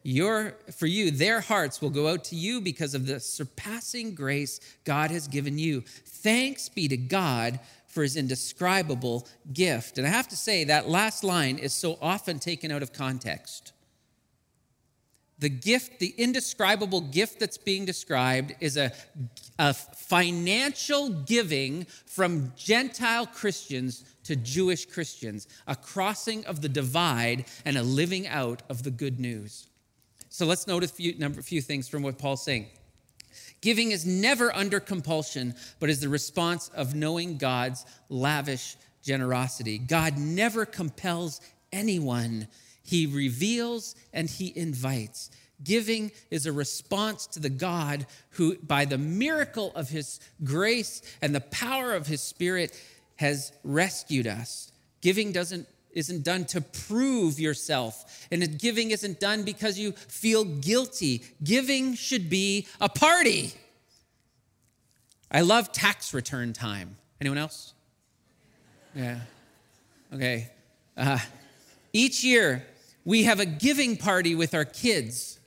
your, 0.04 0.56
for 0.74 0.86
you, 0.86 1.12
their 1.12 1.42
hearts 1.42 1.82
will 1.82 1.90
go 1.90 2.08
out 2.08 2.24
to 2.26 2.38
you 2.38 2.62
because 2.62 2.96
of 2.96 3.08
the 3.08 3.20
surpassing 3.20 4.16
grace 4.16 4.62
God 4.86 5.12
has 5.12 5.28
given 5.28 5.60
you. 5.60 5.82
Thanks 5.82 6.70
be 6.70 6.88
to 6.88 6.96
God 6.96 7.60
for 7.88 8.04
his 8.04 8.16
indescribable 8.16 9.28
gift. 9.52 9.98
And 9.98 10.08
I 10.08 10.12
have 10.12 10.30
to 10.30 10.38
say, 10.38 10.64
that 10.64 10.88
last 10.88 11.26
line 11.26 11.58
is 11.58 11.74
so 11.74 11.98
often 12.02 12.40
taken 12.40 12.72
out 12.72 12.84
of 12.84 12.94
context. 12.94 13.74
The 15.40 15.50
gift, 15.50 16.00
the 16.00 16.14
indescribable 16.18 17.02
gift 17.02 17.40
that's 17.40 17.58
being 17.58 17.86
described, 17.86 18.56
is 18.62 18.78
a, 18.78 18.94
a 19.60 19.74
financial 19.74 21.10
giving 21.10 21.86
from 22.06 22.54
Gentile 22.56 23.28
Christians 23.28 24.06
to 24.24 24.36
Jewish 24.36 24.86
Christians, 24.86 25.48
a 25.68 25.76
crossing 25.76 26.46
of 26.46 26.62
the 26.62 26.70
divide 26.70 27.46
and 27.66 27.78
a 27.78 27.84
living 27.84 28.28
out 28.28 28.64
of 28.70 28.84
the 28.84 28.92
good 28.92 29.20
news. 29.20 29.68
So 30.30 30.46
let's 30.46 30.68
note 30.68 30.84
a 30.84 30.88
few, 30.88 31.18
number, 31.18 31.40
a 31.40 31.44
few 31.44 31.62
things 31.62 31.88
from 31.88 32.02
what 32.02 32.18
Paul's 32.18 32.44
saying. 32.44 32.68
Giving 33.62 33.92
is 33.92 34.06
never 34.06 34.56
under 34.56 34.80
compulsion, 34.80 35.54
but 35.80 35.90
is 35.90 36.00
the 36.00 36.10
response 36.10 36.70
of 36.70 36.96
knowing 36.96 37.38
God's 37.38 37.86
lavish 38.10 38.78
generosity. 39.04 39.78
God 39.78 40.18
never 40.18 40.66
compels 40.66 41.42
anyone 41.72 42.48
he 42.86 43.06
reveals 43.08 43.96
and 44.14 44.30
he 44.30 44.54
invites. 44.56 45.30
Giving 45.64 46.12
is 46.32 46.46
a 46.46 46.52
response 46.52 47.28
to 47.28 47.40
the 47.40 47.50
God 47.50 48.06
who, 48.32 48.58
by 48.58 48.86
the 48.86 48.98
miracle 48.98 49.72
of 49.76 49.90
his 49.90 50.20
grace 50.44 51.02
and 51.22 51.34
the 51.34 51.42
power 51.42 51.94
of 51.94 52.08
his 52.08 52.22
spirit, 52.22 52.80
has 53.16 53.52
rescued 53.64 54.28
us. 54.28 54.72
Giving 55.02 55.32
doesn't 55.32 55.68
isn't 55.96 56.24
done 56.24 56.44
to 56.44 56.60
prove 56.60 57.40
yourself. 57.40 58.28
And 58.30 58.60
giving 58.60 58.92
isn't 58.92 59.20
done 59.22 59.44
because 59.44 59.80
you 59.80 59.94
feel 59.94 60.44
guilty. 60.44 61.24
Giving 61.42 61.96
should 61.96 62.30
be 62.30 62.68
a 62.82 62.90
party. 62.90 63.54
I 65.32 65.42
love 65.42 65.72
tax 65.72 66.14
return 66.14 66.52
time. 66.52 66.98
Anyone 67.22 67.38
else? 67.38 67.74
Yeah. 68.94 69.20
Okay. 70.14 70.50
Uh, 70.98 71.20
each 71.94 72.24
year, 72.24 72.66
we 73.06 73.24
have 73.24 73.40
a 73.40 73.46
giving 73.46 73.96
party 73.96 74.36
with 74.36 74.54
our 74.54 74.66
kids. 74.66 75.40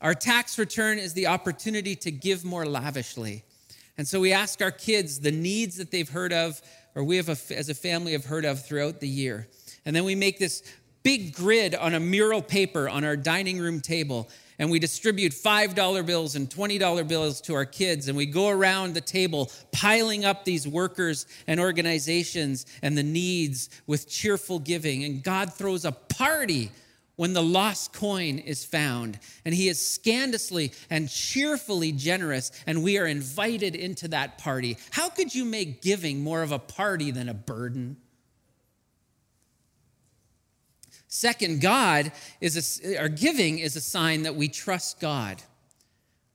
Our 0.00 0.14
tax 0.14 0.58
return 0.58 0.98
is 0.98 1.14
the 1.14 1.26
opportunity 1.26 1.96
to 1.96 2.10
give 2.10 2.44
more 2.44 2.66
lavishly. 2.66 3.44
And 3.98 4.06
so 4.06 4.20
we 4.20 4.32
ask 4.32 4.62
our 4.62 4.70
kids 4.70 5.20
the 5.20 5.32
needs 5.32 5.76
that 5.76 5.90
they've 5.90 6.08
heard 6.08 6.32
of, 6.32 6.60
or 6.94 7.02
we 7.02 7.16
have 7.16 7.28
a, 7.28 7.56
as 7.56 7.68
a 7.68 7.74
family 7.74 8.12
have 8.12 8.26
heard 8.26 8.44
of 8.44 8.64
throughout 8.64 9.00
the 9.00 9.08
year. 9.08 9.48
And 9.84 9.96
then 9.96 10.04
we 10.04 10.14
make 10.14 10.38
this 10.38 10.62
big 11.02 11.34
grid 11.34 11.74
on 11.74 11.94
a 11.94 12.00
mural 12.00 12.42
paper 12.42 12.88
on 12.88 13.04
our 13.04 13.16
dining 13.16 13.58
room 13.58 13.80
table 13.80 14.28
and 14.60 14.70
we 14.70 14.78
distribute 14.78 15.32
$5 15.32 16.06
bills 16.06 16.36
and 16.36 16.48
$20 16.48 17.08
bills 17.08 17.40
to 17.40 17.54
our 17.54 17.64
kids, 17.64 18.06
and 18.06 18.16
we 18.16 18.26
go 18.26 18.50
around 18.50 18.94
the 18.94 19.00
table 19.00 19.50
piling 19.72 20.26
up 20.26 20.44
these 20.44 20.68
workers 20.68 21.26
and 21.46 21.58
organizations 21.58 22.66
and 22.82 22.96
the 22.96 23.02
needs 23.02 23.70
with 23.86 24.08
cheerful 24.08 24.58
giving. 24.58 25.02
And 25.02 25.24
God 25.24 25.52
throws 25.52 25.86
a 25.86 25.92
party 25.92 26.70
when 27.16 27.32
the 27.32 27.42
lost 27.42 27.94
coin 27.94 28.38
is 28.38 28.62
found. 28.62 29.18
And 29.46 29.54
he 29.54 29.68
is 29.68 29.84
scandalously 29.84 30.72
and 30.90 31.08
cheerfully 31.08 31.90
generous, 31.92 32.52
and 32.66 32.82
we 32.82 32.98
are 32.98 33.06
invited 33.06 33.74
into 33.74 34.08
that 34.08 34.36
party. 34.36 34.76
How 34.90 35.08
could 35.08 35.34
you 35.34 35.46
make 35.46 35.80
giving 35.80 36.22
more 36.22 36.42
of 36.42 36.52
a 36.52 36.58
party 36.58 37.10
than 37.10 37.30
a 37.30 37.34
burden? 37.34 37.96
Second, 41.10 41.60
God 41.60 42.12
is 42.40 42.82
a, 42.94 43.08
giving 43.08 43.58
is 43.58 43.74
a 43.74 43.80
sign 43.80 44.22
that 44.22 44.36
we 44.36 44.48
trust 44.48 45.00
God. 45.00 45.42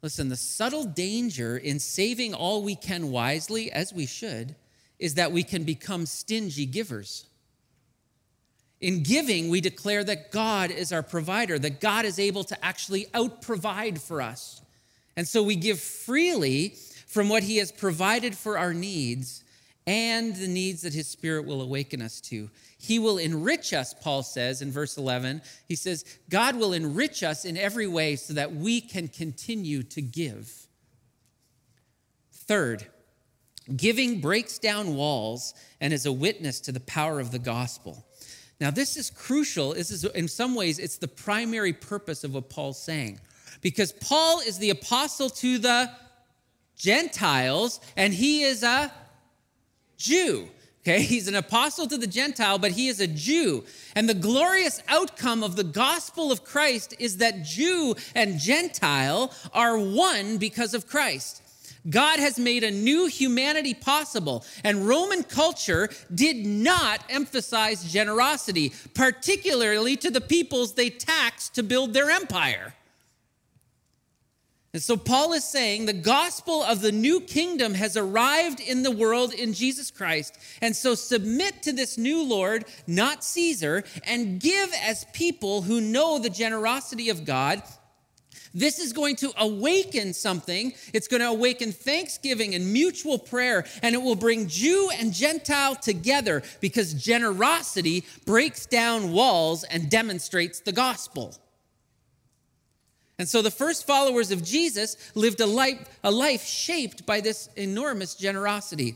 Listen, 0.01 0.27
the 0.27 0.35
subtle 0.35 0.83
danger 0.83 1.57
in 1.57 1.79
saving 1.79 2.33
all 2.33 2.61
we 2.61 2.75
can 2.75 3.09
wisely, 3.09 3.71
as 3.71 3.93
we 3.93 4.05
should, 4.05 4.53
is 4.99 5.15
that 5.15 5.31
we 5.31 5.43
can 5.43 5.63
become 5.63 6.05
stingy 6.05 6.65
givers. 6.65 7.25
In 8.81 9.01
giving, 9.01 9.49
we 9.49 9.61
declare 9.61 10.03
that 10.03 10.31
God 10.31 10.71
is 10.71 10.91
our 10.91 11.01
provider, 11.01 11.57
that 11.57 11.79
God 11.79 12.03
is 12.03 12.19
able 12.19 12.43
to 12.43 12.65
actually 12.65 13.07
out 13.13 13.41
provide 13.41 14.01
for 14.01 14.21
us. 14.21 14.61
And 15.15 15.25
so 15.25 15.41
we 15.41 15.55
give 15.55 15.79
freely 15.79 16.75
from 17.07 17.29
what 17.29 17.43
He 17.43 17.57
has 17.57 17.71
provided 17.71 18.35
for 18.35 18.57
our 18.57 18.73
needs 18.73 19.44
and 19.87 20.35
the 20.35 20.47
needs 20.47 20.81
that 20.81 20.93
His 20.93 21.07
Spirit 21.07 21.45
will 21.45 21.61
awaken 21.61 22.01
us 22.01 22.19
to. 22.21 22.49
He 22.77 22.97
will 22.99 23.17
enrich 23.17 23.73
us, 23.73 23.93
Paul 23.93 24.23
says 24.23 24.61
in 24.61 24.71
verse 24.71 24.97
11. 24.97 25.41
He 25.67 25.75
says, 25.75 26.05
God 26.29 26.55
will 26.55 26.73
enrich 26.73 27.23
us 27.23 27.45
in 27.45 27.57
every 27.57 27.87
way 27.87 28.15
so 28.15 28.33
that 28.33 28.55
we 28.55 28.81
can 28.81 29.07
continue 29.07 29.83
to 29.83 30.01
give. 30.01 30.67
Third, 32.31 32.85
giving 33.75 34.21
breaks 34.21 34.59
down 34.59 34.95
walls 34.95 35.53
and 35.79 35.93
is 35.93 36.05
a 36.05 36.11
witness 36.11 36.59
to 36.61 36.71
the 36.71 36.79
power 36.79 37.19
of 37.19 37.31
the 37.31 37.39
gospel. 37.39 38.05
Now, 38.59 38.71
this 38.71 38.97
is 38.97 39.09
crucial. 39.09 39.73
This 39.73 39.91
is, 39.91 40.03
in 40.03 40.27
some 40.27 40.55
ways, 40.55 40.79
it's 40.79 40.97
the 40.97 41.07
primary 41.07 41.73
purpose 41.73 42.23
of 42.23 42.33
what 42.33 42.49
Paul's 42.49 42.81
saying. 42.81 43.19
Because 43.61 43.91
Paul 43.91 44.39
is 44.39 44.57
the 44.57 44.69
apostle 44.69 45.29
to 45.29 45.57
the 45.57 45.91
Gentiles, 46.77 47.79
and 47.95 48.13
he 48.13 48.43
is 48.43 48.63
a 48.63 48.91
Jew. 49.97 50.49
Okay, 50.81 51.01
he's 51.03 51.27
an 51.27 51.35
apostle 51.35 51.87
to 51.87 51.97
the 51.97 52.07
Gentile, 52.07 52.57
but 52.57 52.71
he 52.71 52.87
is 52.87 52.99
a 52.99 53.07
Jew. 53.07 53.63
And 53.95 54.07
the 54.07 54.13
glorious 54.13 54.81
outcome 54.87 55.43
of 55.43 55.55
the 55.55 55.63
gospel 55.63 56.31
of 56.31 56.43
Christ 56.43 56.93
is 56.99 57.17
that 57.17 57.43
Jew 57.43 57.95
and 58.13 58.39
Gentile 58.39 59.33
are 59.53 59.77
one 59.77 60.37
because 60.37 60.73
of 60.73 60.87
Christ. 60.87 61.41
God 61.89 62.19
has 62.19 62.39
made 62.39 62.63
a 62.63 62.71
new 62.71 63.05
humanity 63.07 63.73
possible. 63.73 64.43
And 64.63 64.87
Roman 64.87 65.23
culture 65.23 65.89
did 66.13 66.45
not 66.45 67.03
emphasize 67.09 67.91
generosity, 67.91 68.73
particularly 68.93 69.95
to 69.97 70.09
the 70.09 70.21
peoples 70.21 70.73
they 70.73 70.89
taxed 70.89 71.53
to 71.55 71.63
build 71.63 71.93
their 71.93 72.09
empire. 72.09 72.73
And 74.75 74.83
so 74.83 74.97
Paul 74.97 75.31
is 75.31 75.45
saying 75.45 75.85
the 75.85 75.93
gospel 75.93 76.61
of 76.61 76.81
the 76.81 76.91
new 76.91 77.21
kingdom 77.21 77.75
has 77.75 77.95
arrived 77.95 78.59
in 78.59 78.83
the 78.83 78.91
world 78.91 79.33
in 79.33 79.53
Jesus 79.53 79.89
Christ. 79.89 80.37
And 80.61 80.75
so 80.75 80.95
submit 80.95 81.63
to 81.63 81.71
this 81.71 81.97
new 81.97 82.21
Lord, 82.21 82.65
not 82.85 83.23
Caesar, 83.23 83.85
and 84.03 84.37
give 84.37 84.69
as 84.83 85.05
people 85.13 85.61
who 85.61 85.79
know 85.79 86.19
the 86.19 86.29
generosity 86.29 87.09
of 87.09 87.23
God 87.23 87.63
this 88.53 88.79
is 88.79 88.93
going 88.93 89.17
to 89.17 89.33
awaken 89.37 90.13
something. 90.13 90.73
It's 90.93 91.09
going 91.09 91.21
to 91.21 91.27
awaken 91.27 91.73
thanksgiving 91.73 92.55
and 92.55 92.71
mutual 92.71 93.19
prayer, 93.19 93.65
and 93.83 93.93
it 93.93 94.01
will 94.01 94.15
bring 94.15 94.47
Jew 94.47 94.89
and 94.97 95.13
Gentile 95.13 95.75
together 95.75 96.41
because 96.61 96.93
generosity 96.93 98.05
breaks 98.25 98.65
down 98.65 99.11
walls 99.11 99.65
and 99.65 99.89
demonstrates 99.89 100.61
the 100.61 100.71
gospel. 100.71 101.35
And 103.17 103.29
so 103.29 103.41
the 103.41 103.51
first 103.51 103.87
followers 103.87 104.31
of 104.31 104.43
Jesus 104.43 104.97
lived 105.15 105.39
a 105.39 105.45
life, 105.45 105.99
a 106.03 106.11
life 106.11 106.45
shaped 106.45 107.05
by 107.05 107.21
this 107.21 107.49
enormous 107.55 108.15
generosity. 108.15 108.95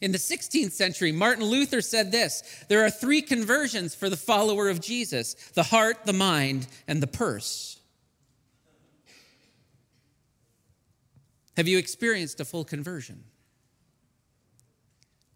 In 0.00 0.12
the 0.12 0.18
16th 0.18 0.72
century, 0.72 1.10
Martin 1.10 1.44
Luther 1.44 1.80
said 1.80 2.12
this 2.12 2.42
there 2.68 2.84
are 2.84 2.90
three 2.90 3.22
conversions 3.22 3.94
for 3.94 4.08
the 4.08 4.16
follower 4.16 4.68
of 4.68 4.80
Jesus 4.80 5.34
the 5.54 5.64
heart, 5.64 6.04
the 6.04 6.12
mind, 6.12 6.66
and 6.86 7.02
the 7.02 7.06
purse. 7.06 7.80
Have 11.56 11.66
you 11.66 11.78
experienced 11.78 12.38
a 12.40 12.44
full 12.44 12.64
conversion? 12.64 13.24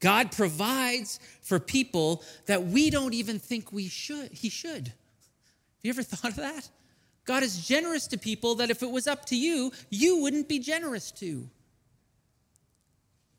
God 0.00 0.32
provides 0.32 1.18
for 1.42 1.58
people 1.58 2.22
that 2.46 2.64
we 2.64 2.90
don't 2.90 3.14
even 3.14 3.38
think 3.38 3.72
we 3.72 3.88
should. 3.88 4.32
He 4.32 4.48
should. 4.48 4.88
Have 4.88 5.82
you 5.82 5.90
ever 5.90 6.02
thought 6.02 6.30
of 6.30 6.36
that? 6.36 6.68
God 7.24 7.42
is 7.42 7.66
generous 7.66 8.06
to 8.08 8.18
people 8.18 8.56
that 8.56 8.70
if 8.70 8.82
it 8.82 8.90
was 8.90 9.06
up 9.06 9.26
to 9.26 9.36
you, 9.36 9.72
you 9.88 10.18
wouldn't 10.18 10.48
be 10.48 10.58
generous 10.58 11.10
to. 11.12 11.48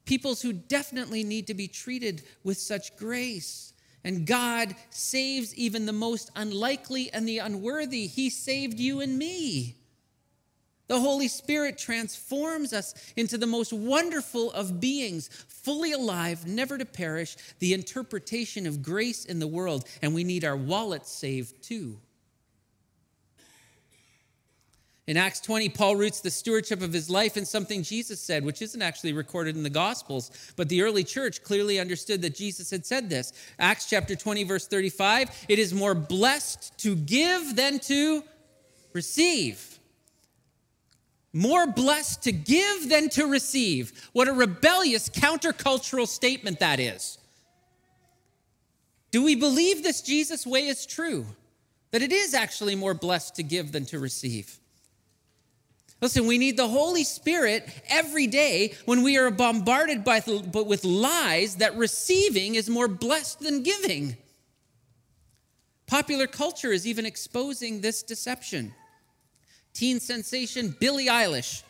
Peoples 0.06 0.41
who 0.41 0.54
definitely 0.54 1.24
need 1.24 1.48
to 1.48 1.54
be 1.54 1.67
treated 1.67 2.24
with 2.44 2.58
such 2.58 2.96
grace. 2.98 3.74
And 4.04 4.26
God 4.26 4.76
saves 4.89 5.56
even 5.56 5.86
the 5.86 5.94
most 5.94 6.32
unlikely 6.36 7.12
and 7.13 7.28
the 7.28 7.39
unworthy. 7.39 8.08
He 8.08 8.30
saved 8.30 8.80
you 8.80 9.02
and 9.02 9.17
me. 9.17 9.76
The 10.88 11.00
Holy 11.00 11.30
Spirit 11.30 11.78
transforms 11.78 12.74
us 12.74 12.94
into 13.15 13.38
the 13.38 13.48
most 13.48 13.72
wonderful 13.72 14.52
of 14.52 14.82
beings, 14.82 15.30
fully 15.48 15.94
alive, 15.94 16.46
never 16.46 16.78
to 16.78 16.86
perish, 16.86 17.38
the 17.60 17.74
interpretation 17.74 18.67
of 18.67 18.84
grace 18.84 19.24
in 19.24 19.39
the 19.39 19.48
world, 19.48 19.88
and 20.02 20.13
we 20.13 20.26
need 20.26 20.44
our 20.44 20.58
wallets 20.58 21.10
saved 21.10 21.63
too. 21.63 21.98
In 25.08 25.18
Acts 25.18 25.40
20, 25.42 25.70
Paul 25.70 25.96
roots 25.96 26.22
the 26.22 26.30
stewardship 26.30 26.82
of 26.82 26.94
his 26.94 27.10
life 27.10 27.36
in 27.36 27.46
something 27.46 27.82
Jesus 27.82 28.22
said, 28.22 28.46
which 28.46 28.62
isn't 28.62 28.82
actually 28.82 29.14
recorded 29.14 29.56
in 29.56 29.64
the 29.64 29.70
Gospels, 29.70 30.54
but 30.56 30.70
the 30.70 30.84
early 30.84 31.04
church 31.04 31.44
clearly 31.44 31.80
understood 31.80 32.22
that 32.22 32.36
Jesus 32.36 32.70
had 32.70 32.86
said 32.86 33.10
this. 33.10 33.34
Acts 33.58 33.90
chapter 33.90 34.16
20, 34.16 34.44
verse 34.44 34.68
35 34.68 35.46
it 35.50 35.58
is 35.58 35.74
more 35.74 35.96
blessed 35.96 36.78
to 36.80 36.96
give 36.96 37.56
than 37.56 37.80
to 37.80 38.24
receive. 38.94 39.80
More 41.34 41.66
blessed 41.66 42.24
to 42.24 42.32
give 42.32 42.90
than 42.90 43.10
to 43.10 43.26
receive. 43.26 44.10
What 44.14 44.28
a 44.28 44.34
rebellious 44.34 45.10
countercultural 45.10 46.08
statement 46.08 46.60
that 46.60 46.80
is. 46.80 47.18
Do 49.12 49.24
we 49.24 49.36
believe 49.36 49.82
this 49.82 50.02
Jesus 50.02 50.46
way 50.46 50.68
is 50.68 50.86
true? 50.86 51.26
That 51.92 52.02
it 52.02 52.12
is 52.12 52.34
actually 52.34 52.76
more 52.76 52.94
blessed 52.94 53.36
to 53.36 53.44
give 53.44 53.72
than 53.72 53.86
to 53.88 54.00
receive? 54.00 54.61
Listen, 56.02 56.26
we 56.26 56.40
need 56.40 56.58
the 56.58 56.68
Holy 56.68 57.04
Spirit 57.04 57.70
every 57.88 58.26
day 58.26 58.74
when 58.86 59.04
we 59.04 59.18
are 59.18 59.30
bombarded 59.30 60.04
by, 60.04 60.20
but 60.20 60.66
with 60.66 60.84
lies 60.84 61.58
that 61.58 61.78
receiving 61.78 62.56
is 62.56 62.70
more 62.70 62.88
blessed 62.88 63.40
than 63.40 63.62
giving. 63.62 64.18
Popular 65.86 66.26
culture 66.26 66.72
is 66.72 66.88
even 66.88 67.06
exposing 67.06 67.82
this 67.82 68.02
deception. 68.02 68.74
Teen 69.74 70.00
sensation 70.00 70.76
Billie 70.80 71.06
Eilish 71.06 71.62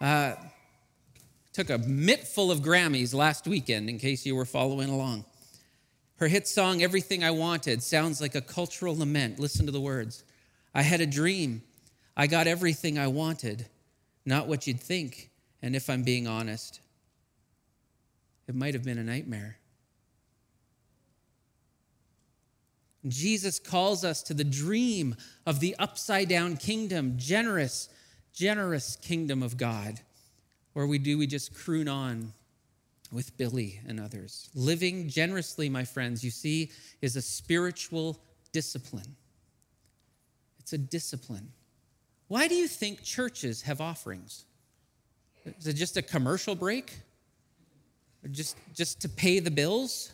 uh, 0.00 0.34
took 1.52 1.70
a 1.70 1.78
mittful 1.78 2.52
of 2.52 2.60
Grammys 2.60 3.12
last 3.12 3.48
weekend, 3.48 3.90
in 3.90 3.98
case 3.98 4.24
you 4.24 4.36
were 4.36 4.44
following 4.44 4.90
along. 4.90 5.24
Her 6.16 6.28
hit 6.28 6.46
song, 6.46 6.82
Everything 6.82 7.24
I 7.24 7.32
Wanted, 7.32 7.82
sounds 7.82 8.20
like 8.20 8.34
a 8.34 8.40
cultural 8.40 8.96
lament. 8.96 9.40
Listen 9.40 9.66
to 9.66 9.72
the 9.72 9.80
words 9.80 10.22
I 10.72 10.82
had 10.82 11.00
a 11.00 11.06
dream. 11.06 11.62
I 12.20 12.26
got 12.26 12.46
everything 12.46 12.98
I 12.98 13.06
wanted, 13.06 13.64
not 14.26 14.46
what 14.46 14.66
you'd 14.66 14.78
think. 14.78 15.30
And 15.62 15.74
if 15.74 15.88
I'm 15.88 16.02
being 16.02 16.26
honest, 16.26 16.82
it 18.46 18.54
might 18.54 18.74
have 18.74 18.84
been 18.84 18.98
a 18.98 19.02
nightmare. 19.02 19.56
Jesus 23.08 23.58
calls 23.58 24.04
us 24.04 24.22
to 24.24 24.34
the 24.34 24.44
dream 24.44 25.16
of 25.46 25.60
the 25.60 25.74
upside 25.78 26.28
down 26.28 26.58
kingdom, 26.58 27.14
generous, 27.16 27.88
generous 28.34 28.96
kingdom 28.96 29.42
of 29.42 29.56
God, 29.56 30.00
where 30.74 30.86
we 30.86 30.98
do, 30.98 31.16
we 31.16 31.26
just 31.26 31.54
croon 31.54 31.88
on 31.88 32.34
with 33.10 33.34
Billie 33.38 33.80
and 33.88 33.98
others. 33.98 34.50
Living 34.54 35.08
generously, 35.08 35.70
my 35.70 35.84
friends, 35.84 36.22
you 36.22 36.30
see, 36.30 36.70
is 37.00 37.16
a 37.16 37.22
spiritual 37.22 38.20
discipline. 38.52 39.16
It's 40.58 40.74
a 40.74 40.78
discipline. 40.78 41.52
Why 42.30 42.46
do 42.46 42.54
you 42.54 42.68
think 42.68 43.02
churches 43.02 43.62
have 43.62 43.80
offerings? 43.80 44.44
Is 45.58 45.66
it 45.66 45.72
just 45.72 45.96
a 45.96 46.02
commercial 46.02 46.54
break? 46.54 46.92
Or 48.24 48.28
just, 48.28 48.56
just 48.72 49.00
to 49.00 49.08
pay 49.08 49.40
the 49.40 49.50
bills? 49.50 50.12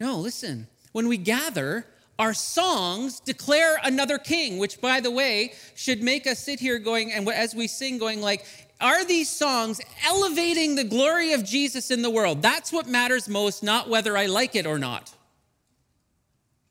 No, 0.00 0.18
listen. 0.18 0.66
When 0.90 1.06
we 1.06 1.18
gather, 1.18 1.86
our 2.18 2.34
songs 2.34 3.20
declare 3.20 3.78
another 3.84 4.18
king, 4.18 4.58
which, 4.58 4.80
by 4.80 4.98
the 4.98 5.12
way, 5.12 5.52
should 5.76 6.02
make 6.02 6.26
us 6.26 6.40
sit 6.40 6.58
here 6.58 6.80
going, 6.80 7.12
and 7.12 7.28
as 7.28 7.54
we 7.54 7.68
sing, 7.68 7.96
going 7.96 8.20
like, 8.20 8.44
are 8.80 9.04
these 9.04 9.28
songs 9.28 9.80
elevating 10.04 10.74
the 10.74 10.82
glory 10.82 11.32
of 11.32 11.44
Jesus 11.44 11.92
in 11.92 12.02
the 12.02 12.10
world? 12.10 12.42
That's 12.42 12.72
what 12.72 12.88
matters 12.88 13.28
most, 13.28 13.62
not 13.62 13.88
whether 13.88 14.18
I 14.18 14.26
like 14.26 14.56
it 14.56 14.66
or 14.66 14.80
not. 14.80 15.14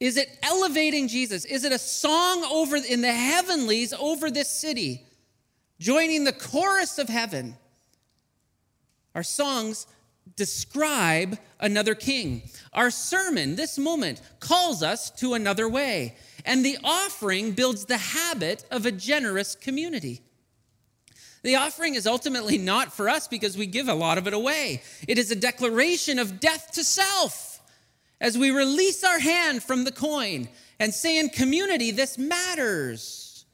Is 0.01 0.17
it 0.17 0.35
elevating 0.41 1.07
Jesus? 1.07 1.45
Is 1.45 1.63
it 1.63 1.71
a 1.71 1.77
song 1.77 2.43
over 2.43 2.75
in 2.75 3.01
the 3.01 3.13
heavenlies 3.13 3.93
over 3.93 4.31
this 4.31 4.49
city, 4.49 5.05
joining 5.79 6.23
the 6.23 6.33
chorus 6.33 6.97
of 6.97 7.07
heaven? 7.07 7.55
Our 9.13 9.21
songs 9.21 9.85
describe 10.35 11.37
another 11.59 11.93
king. 11.93 12.41
Our 12.73 12.89
sermon, 12.89 13.55
this 13.55 13.77
moment, 13.77 14.21
calls 14.39 14.81
us 14.81 15.11
to 15.11 15.35
another 15.35 15.69
way. 15.69 16.15
And 16.45 16.65
the 16.65 16.79
offering 16.83 17.51
builds 17.51 17.85
the 17.85 17.97
habit 17.97 18.65
of 18.71 18.87
a 18.87 18.91
generous 18.91 19.53
community. 19.53 20.21
The 21.43 21.57
offering 21.57 21.93
is 21.93 22.07
ultimately 22.07 22.57
not 22.57 22.91
for 22.91 23.07
us 23.07 23.27
because 23.27 23.55
we 23.55 23.67
give 23.67 23.87
a 23.87 23.93
lot 23.93 24.17
of 24.17 24.25
it 24.25 24.33
away. 24.33 24.81
It 25.07 25.19
is 25.19 25.29
a 25.29 25.35
declaration 25.35 26.17
of 26.17 26.39
death 26.39 26.71
to 26.73 26.83
self 26.83 27.50
as 28.21 28.37
we 28.37 28.51
release 28.51 29.03
our 29.03 29.19
hand 29.19 29.63
from 29.63 29.83
the 29.83 29.91
coin 29.91 30.47
and 30.79 30.93
say 30.93 31.19
in 31.19 31.27
community, 31.27 31.91
this 31.91 32.17
matters. 32.17 33.45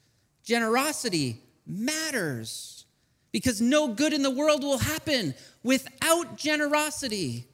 Generosity 0.43 1.41
matters 1.65 2.85
because 3.31 3.61
no 3.61 3.87
good 3.87 4.13
in 4.13 4.21
the 4.21 4.29
world 4.29 4.63
will 4.63 4.77
happen 4.77 5.33
without 5.63 6.37
generosity. 6.37 7.47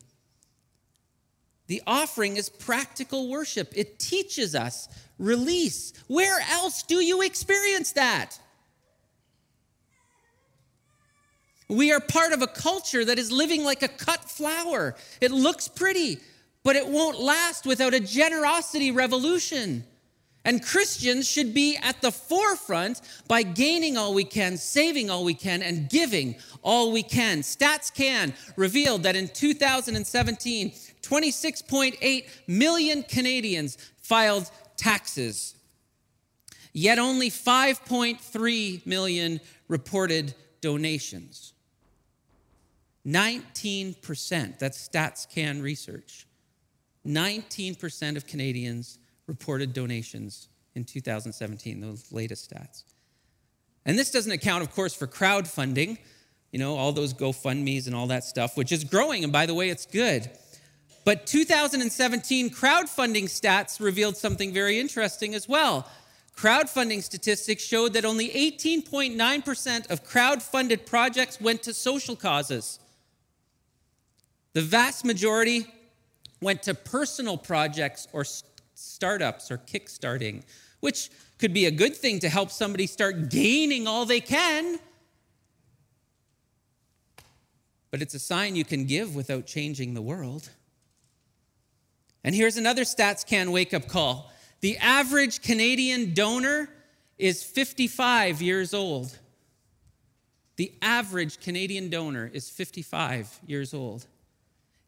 The 1.68 1.82
offering 1.88 2.36
is 2.36 2.50
practical 2.50 3.30
worship. 3.30 3.72
It 3.76 4.00
teaches 4.00 4.56
us 4.56 4.90
release. 5.18 5.94
Where 6.08 6.40
else 6.52 6.84
do 6.84 6.96
you 6.96 7.22
experience 7.22 7.94
that? 7.94 8.40
We 11.70 11.92
are 11.92 12.00
part 12.00 12.34
of 12.34 12.42
a 12.42 12.48
culture 12.48 13.06
that 13.06 13.18
is 13.18 13.32
living 13.32 13.64
like 13.64 13.82
a 13.82 13.88
cut 13.88 14.30
flower. 14.30 14.96
It 15.22 15.32
looks 15.32 15.68
pretty, 15.68 16.20
but 16.64 16.76
it 16.76 16.88
won't 16.88 17.20
last 17.20 17.66
without 17.66 17.94
a 17.94 18.00
generosity 18.00 18.92
revolution. 18.92 19.86
And 20.46 20.64
Christians 20.64 21.30
should 21.30 21.54
be 21.54 21.78
at 21.78 22.02
the 22.02 22.12
forefront 22.12 23.02
by 23.28 23.44
gaining 23.44 23.96
all 23.96 24.14
we 24.14 24.26
can, 24.26 24.58
saving 24.58 25.10
all 25.10 25.24
we 25.24 25.34
can, 25.34 25.62
and 25.62 25.90
giving 25.90 26.36
all 26.62 26.92
we 26.92 27.02
can. 27.02 27.40
Stats 27.40 27.94
Can 27.94 28.34
revealed 28.58 29.04
that 29.04 29.16
in 29.16 29.30
2017, 29.30 30.72
26.8 31.02 32.26
million 32.48 33.04
Canadians 33.04 33.78
filed 34.02 34.50
taxes, 34.76 35.56
yet 36.74 37.00
only 37.00 37.30
5.3 37.30 38.86
million 38.86 39.40
reported 39.70 40.34
donations. 40.60 41.54
19%, 43.08 44.60
that's 44.60 44.90
Stats 44.90 45.30
Can 45.30 45.62
research, 45.62 46.26
19% 47.06 48.16
of 48.18 48.26
Canadians 48.26 48.98
reported 49.28 49.74
donations 49.74 50.48
in 50.76 50.84
2017, 50.84 51.82
those 51.82 52.12
latest 52.12 52.50
stats. 52.50 52.84
And 53.86 54.00
this 54.00 54.12
doesn't 54.12 54.32
account, 54.32 54.64
of 54.64 54.72
course, 54.72 54.94
for 54.94 55.08
crowdfunding, 55.08 55.98
you 56.52 56.60
know, 56.60 56.76
all 56.76 56.92
those 56.92 57.14
GoFundMe's 57.14 57.88
and 57.88 57.96
all 57.96 58.08
that 58.08 58.24
stuff, 58.24 58.56
which 58.56 58.72
is 58.72 58.84
growing. 58.84 59.24
And 59.24 59.34
by 59.34 59.46
the 59.46 59.54
way, 59.54 59.70
it's 59.70 59.86
good. 59.86 60.30
But 61.06 61.28
2017 61.28 62.50
crowdfunding 62.50 63.26
stats 63.26 63.80
revealed 63.82 64.16
something 64.16 64.54
very 64.54 64.80
interesting 64.80 65.36
as 65.36 65.50
well. 65.50 65.88
Crowdfunding 66.38 67.04
statistics 67.04 67.64
showed 67.64 67.94
that 67.94 68.06
only 68.06 68.30
18.9% 68.30 69.92
of 69.92 70.04
crowd-funded 70.04 70.86
projects 70.86 71.40
went 71.40 71.62
to 71.64 71.74
social 71.74 72.16
causes. 72.16 72.80
The 74.54 74.62
vast 74.62 75.06
majority 75.06 75.68
went 76.44 76.64
to 76.64 76.74
personal 76.74 77.38
projects 77.38 78.08
or 78.14 78.26
startups 78.76 79.50
or 79.50 79.58
kickstarting, 79.58 80.44
which 80.80 81.10
could 81.40 81.54
be 81.54 81.66
a 81.66 81.72
good 81.72 81.96
thing 81.96 82.20
to 82.20 82.30
help 82.30 82.52
somebody 82.52 82.88
start 82.88 83.30
gaining 83.30 83.88
all 83.88 84.06
they 84.06 84.22
can. 84.22 84.80
But 87.92 88.02
it's 88.02 88.14
a 88.14 88.20
sign 88.20 88.56
you 88.56 88.66
can 88.66 88.86
give 88.86 89.16
without 89.16 89.46
changing 89.46 89.94
the 89.94 90.02
world. 90.02 90.50
And 92.24 92.34
here's 92.34 92.58
another 92.58 92.84
Stats 92.84 93.26
Can 93.26 93.52
wake 93.52 93.74
up 93.74 93.88
call 93.88 94.32
the 94.62 94.78
average 94.78 95.42
Canadian 95.42 96.14
donor 96.14 96.70
is 97.18 97.44
55 97.44 98.42
years 98.42 98.74
old. 98.74 99.18
The 100.56 100.74
average 100.82 101.40
Canadian 101.42 101.90
donor 101.90 102.30
is 102.32 102.50
55 102.50 103.42
years 103.46 103.74
old. 103.74 104.06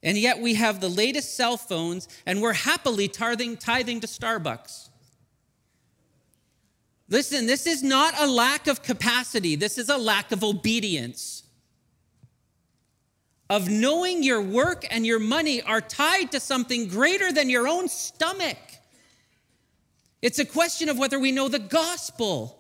And 0.06 0.20
yet 0.20 0.40
we 0.40 0.54
have 0.54 0.80
the 0.80 0.88
latest 0.88 1.36
cell 1.36 1.58
phones 1.58 2.08
and 2.28 2.40
we're 2.40 2.54
happily 2.54 3.08
tithing, 3.08 3.58
tithing 3.58 4.02
to 4.02 4.08
Starbucks. 4.08 4.90
Listen, 7.10 7.48
this 7.48 7.66
is 7.66 7.82
not 7.82 8.14
a 8.20 8.28
lack 8.28 8.68
of 8.68 8.84
capacity, 8.84 9.56
this 9.56 9.80
is 9.80 9.90
a 9.90 9.98
lack 9.98 10.32
of 10.32 10.44
obedience. 10.44 11.42
Of 13.50 13.68
knowing 13.70 14.24
your 14.24 14.42
work 14.42 14.86
and 14.90 15.06
your 15.06 15.20
money 15.20 15.62
are 15.62 15.82
tied 15.82 16.32
to 16.32 16.40
something 16.40 16.88
greater 16.88 17.32
than 17.32 17.50
your 17.50 17.68
own 17.68 17.88
stomach. 17.88 18.58
It's 20.22 20.40
a 20.40 20.46
question 20.46 20.90
of 20.90 20.98
whether 20.98 21.20
we 21.20 21.32
know 21.32 21.48
the 21.48 21.60
gospel, 21.60 22.58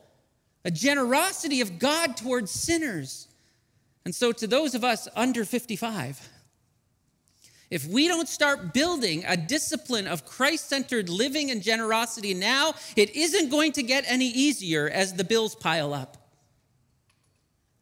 a 0.63 0.69
generosity 0.69 1.61
of 1.61 1.79
God 1.79 2.17
towards 2.17 2.51
sinners. 2.51 3.27
And 4.03 4.13
so, 4.13 4.31
to 4.33 4.45
those 4.45 4.75
of 4.75 4.83
us 4.83 5.07
under 5.15 5.43
55, 5.43 6.29
if 7.69 7.87
we 7.87 8.07
don't 8.07 8.29
start 8.29 8.73
building 8.73 9.23
a 9.27 9.35
discipline 9.35 10.07
of 10.07 10.25
Christ 10.25 10.69
centered 10.69 11.09
living 11.09 11.51
and 11.51 11.61
generosity 11.61 12.33
now, 12.33 12.75
it 12.95 13.15
isn't 13.15 13.49
going 13.49 13.71
to 13.73 13.83
get 13.83 14.03
any 14.07 14.27
easier 14.27 14.89
as 14.89 15.13
the 15.13 15.23
bills 15.23 15.55
pile 15.55 15.93
up. 15.93 16.17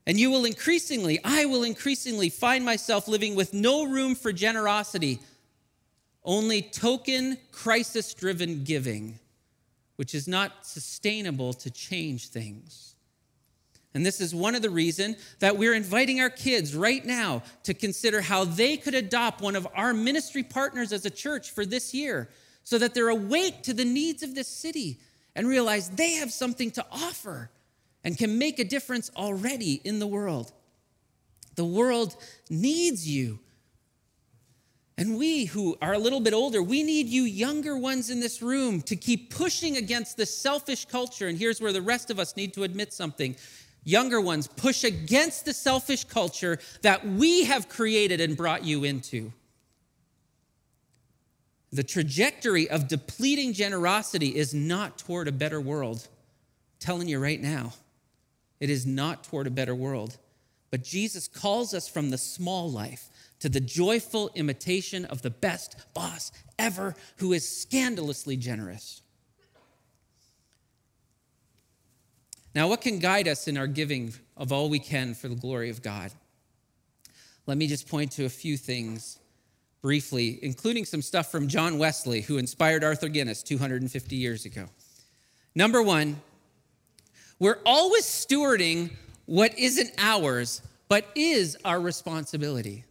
And 0.05 0.19
you 0.19 0.29
will 0.31 0.45
increasingly, 0.45 1.19
I 1.23 1.45
will 1.45 1.63
increasingly 1.63 2.29
find 2.29 2.65
myself 2.65 3.07
living 3.07 3.35
with 3.35 3.53
no 3.53 3.85
room 3.85 4.15
for 4.15 4.33
generosity, 4.33 5.19
only 6.23 6.61
token, 6.61 7.37
crisis 7.51 8.13
driven 8.13 8.63
giving, 8.63 9.19
which 9.95 10.13
is 10.13 10.27
not 10.27 10.65
sustainable 10.65 11.53
to 11.53 11.69
change 11.69 12.29
things. 12.29 12.92
And 13.93 14.05
this 14.05 14.19
is 14.19 14.33
one 14.33 14.55
of 14.55 14.61
the 14.61 14.69
reasons 14.69 15.17
that 15.39 15.57
we're 15.57 15.75
inviting 15.75 16.19
our 16.19 16.29
kids 16.29 16.75
right 16.75 17.05
now 17.05 17.43
to 17.63 17.73
consider 17.73 18.21
how 18.21 18.43
they 18.43 18.75
could 18.75 18.95
adopt 18.95 19.41
one 19.41 19.55
of 19.55 19.67
our 19.75 19.93
ministry 19.93 20.41
partners 20.41 20.91
as 20.91 21.05
a 21.05 21.11
church 21.11 21.51
for 21.51 21.65
this 21.65 21.93
year 21.93 22.29
so 22.63 22.77
that 22.79 22.93
they're 22.93 23.09
awake 23.09 23.61
to 23.63 23.73
the 23.73 23.85
needs 23.85 24.23
of 24.23 24.33
this 24.33 24.47
city 24.47 24.99
and 25.35 25.47
realize 25.47 25.89
they 25.89 26.13
have 26.13 26.31
something 26.31 26.71
to 26.71 26.85
offer 26.91 27.51
and 28.03 28.17
can 28.17 28.37
make 28.37 28.59
a 28.59 28.63
difference 28.63 29.11
already 29.15 29.79
in 29.83 29.99
the 29.99 30.07
world. 30.07 30.51
The 31.55 31.65
world 31.65 32.15
needs 32.49 33.07
you. 33.07 33.39
And 34.97 35.17
we 35.17 35.45
who 35.45 35.75
are 35.81 35.93
a 35.93 35.97
little 35.97 36.19
bit 36.19 36.33
older, 36.33 36.61
we 36.61 36.83
need 36.83 37.07
you 37.07 37.23
younger 37.23 37.77
ones 37.77 38.09
in 38.09 38.19
this 38.19 38.41
room 38.41 38.81
to 38.83 38.95
keep 38.95 39.33
pushing 39.33 39.77
against 39.77 40.17
the 40.17 40.25
selfish 40.25 40.85
culture. 40.85 41.27
And 41.27 41.37
here's 41.37 41.59
where 41.59 41.73
the 41.73 41.81
rest 41.81 42.11
of 42.11 42.19
us 42.19 42.35
need 42.35 42.53
to 42.53 42.63
admit 42.63 42.93
something 42.93 43.35
younger 43.83 44.21
ones, 44.21 44.47
push 44.47 44.83
against 44.83 45.45
the 45.45 45.53
selfish 45.53 46.03
culture 46.05 46.59
that 46.81 47.05
we 47.05 47.45
have 47.45 47.69
created 47.69 48.21
and 48.21 48.37
brought 48.37 48.63
you 48.63 48.83
into. 48.83 49.31
The 51.71 51.83
trajectory 51.83 52.69
of 52.69 52.87
depleting 52.87 53.53
generosity 53.53 54.35
is 54.35 54.53
not 54.53 54.97
toward 54.97 55.27
a 55.27 55.31
better 55.31 55.59
world. 55.59 56.07
I'm 56.07 56.79
telling 56.79 57.07
you 57.07 57.19
right 57.19 57.41
now, 57.41 57.73
it 58.59 58.69
is 58.69 58.85
not 58.85 59.23
toward 59.23 59.47
a 59.47 59.51
better 59.51 59.75
world. 59.75 60.17
But 60.73 60.83
Jesus 60.83 61.27
calls 61.27 61.75
us 61.75 61.87
from 61.87 62.09
the 62.09 62.17
small 62.17 62.71
life 62.71 63.09
to 63.41 63.47
the 63.47 63.59
joyful 63.59 64.31
imitation 64.33 65.05
of 65.05 65.21
the 65.21 65.29
best 65.29 65.75
boss 65.93 66.31
ever 66.57 66.95
who 67.17 67.31
is 67.31 67.47
scandalously 67.47 68.37
generous. 68.37 69.02
Now, 72.55 72.67
what 72.67 72.81
can 72.81 72.99
guide 72.99 73.27
us 73.27 73.47
in 73.47 73.57
our 73.57 73.67
giving 73.67 74.13
of 74.37 74.51
all 74.51 74.69
we 74.69 74.79
can 74.79 75.15
for 75.15 75.27
the 75.27 75.35
glory 75.35 75.69
of 75.69 75.81
God? 75.81 76.11
Let 77.47 77.57
me 77.57 77.67
just 77.67 77.87
point 77.87 78.11
to 78.13 78.25
a 78.25 78.29
few 78.29 78.57
things 78.57 79.19
briefly, 79.81 80.39
including 80.41 80.85
some 80.85 81.01
stuff 81.01 81.31
from 81.31 81.47
John 81.47 81.77
Wesley, 81.77 82.21
who 82.21 82.37
inspired 82.37 82.83
Arthur 82.83 83.09
Guinness 83.09 83.43
250 83.43 84.15
years 84.15 84.45
ago. 84.45 84.67
Number 85.55 85.81
one, 85.81 86.21
we're 87.39 87.59
always 87.65 88.05
stewarding 88.05 88.91
what 89.25 89.57
isn't 89.57 89.91
ours, 89.97 90.61
but 90.87 91.05
is 91.15 91.57
our 91.65 91.81
responsibility. 91.81 92.85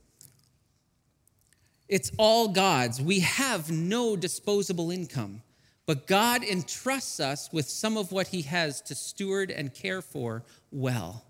It's 1.88 2.10
all 2.18 2.48
God's. 2.48 3.00
We 3.00 3.20
have 3.20 3.70
no 3.70 4.16
disposable 4.16 4.90
income. 4.90 5.42
But 5.86 6.06
God 6.06 6.44
entrusts 6.44 7.18
us 7.18 7.52
with 7.52 7.68
some 7.68 7.96
of 7.96 8.12
what 8.12 8.28
He 8.28 8.42
has 8.42 8.80
to 8.82 8.94
steward 8.94 9.50
and 9.50 9.74
care 9.74 10.00
for 10.00 10.44
well. 10.70 11.24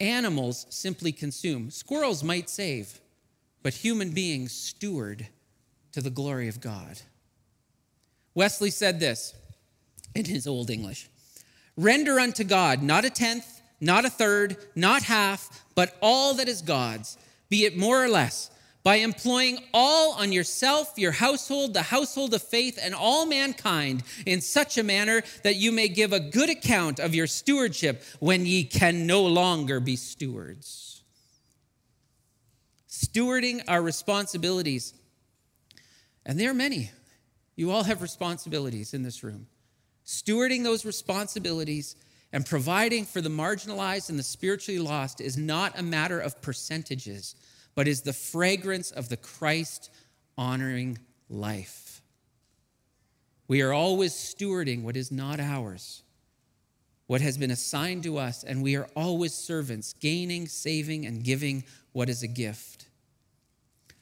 Animals 0.00 0.66
simply 0.70 1.12
consume, 1.12 1.70
squirrels 1.70 2.24
might 2.24 2.50
save, 2.50 3.00
but 3.62 3.74
human 3.74 4.10
beings 4.10 4.52
steward 4.52 5.28
to 5.92 6.00
the 6.00 6.10
glory 6.10 6.48
of 6.48 6.60
God. 6.60 7.00
Wesley 8.34 8.70
said 8.70 8.98
this 8.98 9.34
in 10.14 10.24
his 10.24 10.46
Old 10.46 10.70
English 10.70 11.08
Render 11.76 12.18
unto 12.20 12.44
God 12.44 12.82
not 12.82 13.04
a 13.04 13.10
tenth, 13.10 13.60
not 13.80 14.04
a 14.04 14.10
third, 14.10 14.56
not 14.74 15.02
half, 15.04 15.64
but 15.74 15.96
all 16.00 16.34
that 16.34 16.48
is 16.48 16.62
God's, 16.62 17.16
be 17.48 17.64
it 17.64 17.76
more 17.76 18.02
or 18.02 18.08
less, 18.08 18.50
by 18.84 18.96
employing 18.96 19.58
all 19.72 20.12
on 20.12 20.30
yourself, 20.30 20.92
your 20.96 21.10
household, 21.10 21.74
the 21.74 21.82
household 21.82 22.34
of 22.34 22.42
faith, 22.42 22.78
and 22.80 22.94
all 22.94 23.26
mankind 23.26 24.02
in 24.26 24.40
such 24.40 24.78
a 24.78 24.82
manner 24.82 25.22
that 25.42 25.56
you 25.56 25.72
may 25.72 25.88
give 25.88 26.12
a 26.12 26.20
good 26.20 26.50
account 26.50 27.00
of 27.00 27.14
your 27.14 27.26
stewardship 27.26 28.04
when 28.20 28.46
ye 28.46 28.62
can 28.62 29.06
no 29.06 29.22
longer 29.22 29.80
be 29.80 29.96
stewards. 29.96 31.02
Stewarding 32.88 33.64
our 33.66 33.82
responsibilities, 33.82 34.94
and 36.24 36.38
there 36.38 36.50
are 36.50 36.54
many. 36.54 36.92
You 37.56 37.72
all 37.72 37.84
have 37.84 38.02
responsibilities 38.02 38.94
in 38.94 39.02
this 39.02 39.24
room 39.24 39.46
stewarding 40.06 40.62
those 40.62 40.84
responsibilities 40.84 41.96
and 42.32 42.44
providing 42.44 43.04
for 43.04 43.20
the 43.20 43.28
marginalized 43.28 44.10
and 44.10 44.18
the 44.18 44.22
spiritually 44.22 44.78
lost 44.78 45.20
is 45.20 45.36
not 45.36 45.78
a 45.78 45.82
matter 45.82 46.20
of 46.20 46.40
percentages, 46.42 47.36
but 47.74 47.88
is 47.88 48.02
the 48.02 48.12
fragrance 48.12 48.90
of 48.90 49.08
the 49.08 49.16
Christ 49.16 49.90
honoring 50.36 50.98
life. 51.28 52.02
We 53.46 53.62
are 53.62 53.72
always 53.72 54.12
stewarding 54.12 54.82
what 54.82 54.96
is 54.96 55.12
not 55.12 55.40
ours, 55.40 56.02
what 57.06 57.20
has 57.20 57.36
been 57.36 57.50
assigned 57.50 58.02
to 58.04 58.18
us, 58.18 58.42
and 58.42 58.62
we 58.62 58.76
are 58.76 58.88
always 58.96 59.34
servants, 59.34 59.92
gaining, 59.92 60.48
saving, 60.48 61.04
and 61.04 61.22
giving 61.22 61.64
what 61.92 62.08
is 62.08 62.22
a 62.22 62.28
gift. 62.28 62.86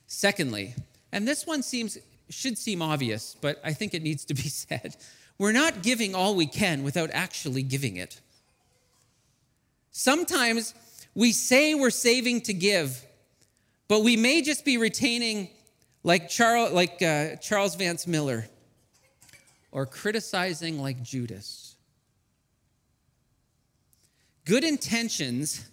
Secondly, 0.06 0.74
and 1.10 1.26
this 1.26 1.46
one 1.46 1.62
seems 1.62 1.98
should 2.28 2.56
seem 2.56 2.80
obvious, 2.80 3.36
but 3.40 3.60
I 3.62 3.72
think 3.72 3.94
it 3.94 4.02
needs 4.02 4.24
to 4.26 4.34
be 4.34 4.42
said. 4.48 4.96
We're 5.38 5.52
not 5.52 5.82
giving 5.82 6.14
all 6.14 6.34
we 6.34 6.46
can 6.46 6.82
without 6.82 7.10
actually 7.12 7.62
giving 7.62 7.96
it. 7.96 8.20
Sometimes 9.90 10.74
we 11.14 11.32
say 11.32 11.74
we're 11.74 11.90
saving 11.90 12.42
to 12.42 12.54
give, 12.54 13.04
but 13.88 14.00
we 14.00 14.16
may 14.16 14.42
just 14.42 14.64
be 14.64 14.78
retaining, 14.78 15.48
like 16.02 16.28
Charles, 16.28 16.72
like, 16.72 17.02
uh, 17.02 17.36
Charles 17.36 17.74
Vance 17.74 18.06
Millar, 18.06 18.46
or 19.70 19.86
criticizing 19.86 20.80
like 20.80 21.02
Judas. 21.02 21.76
Good 24.44 24.64
intentions 24.64 25.68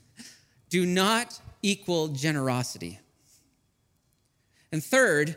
do 0.70 0.86
not 0.86 1.40
equal 1.62 2.10
generosity. 2.10 3.00
And 4.72 4.84
third, 4.84 5.36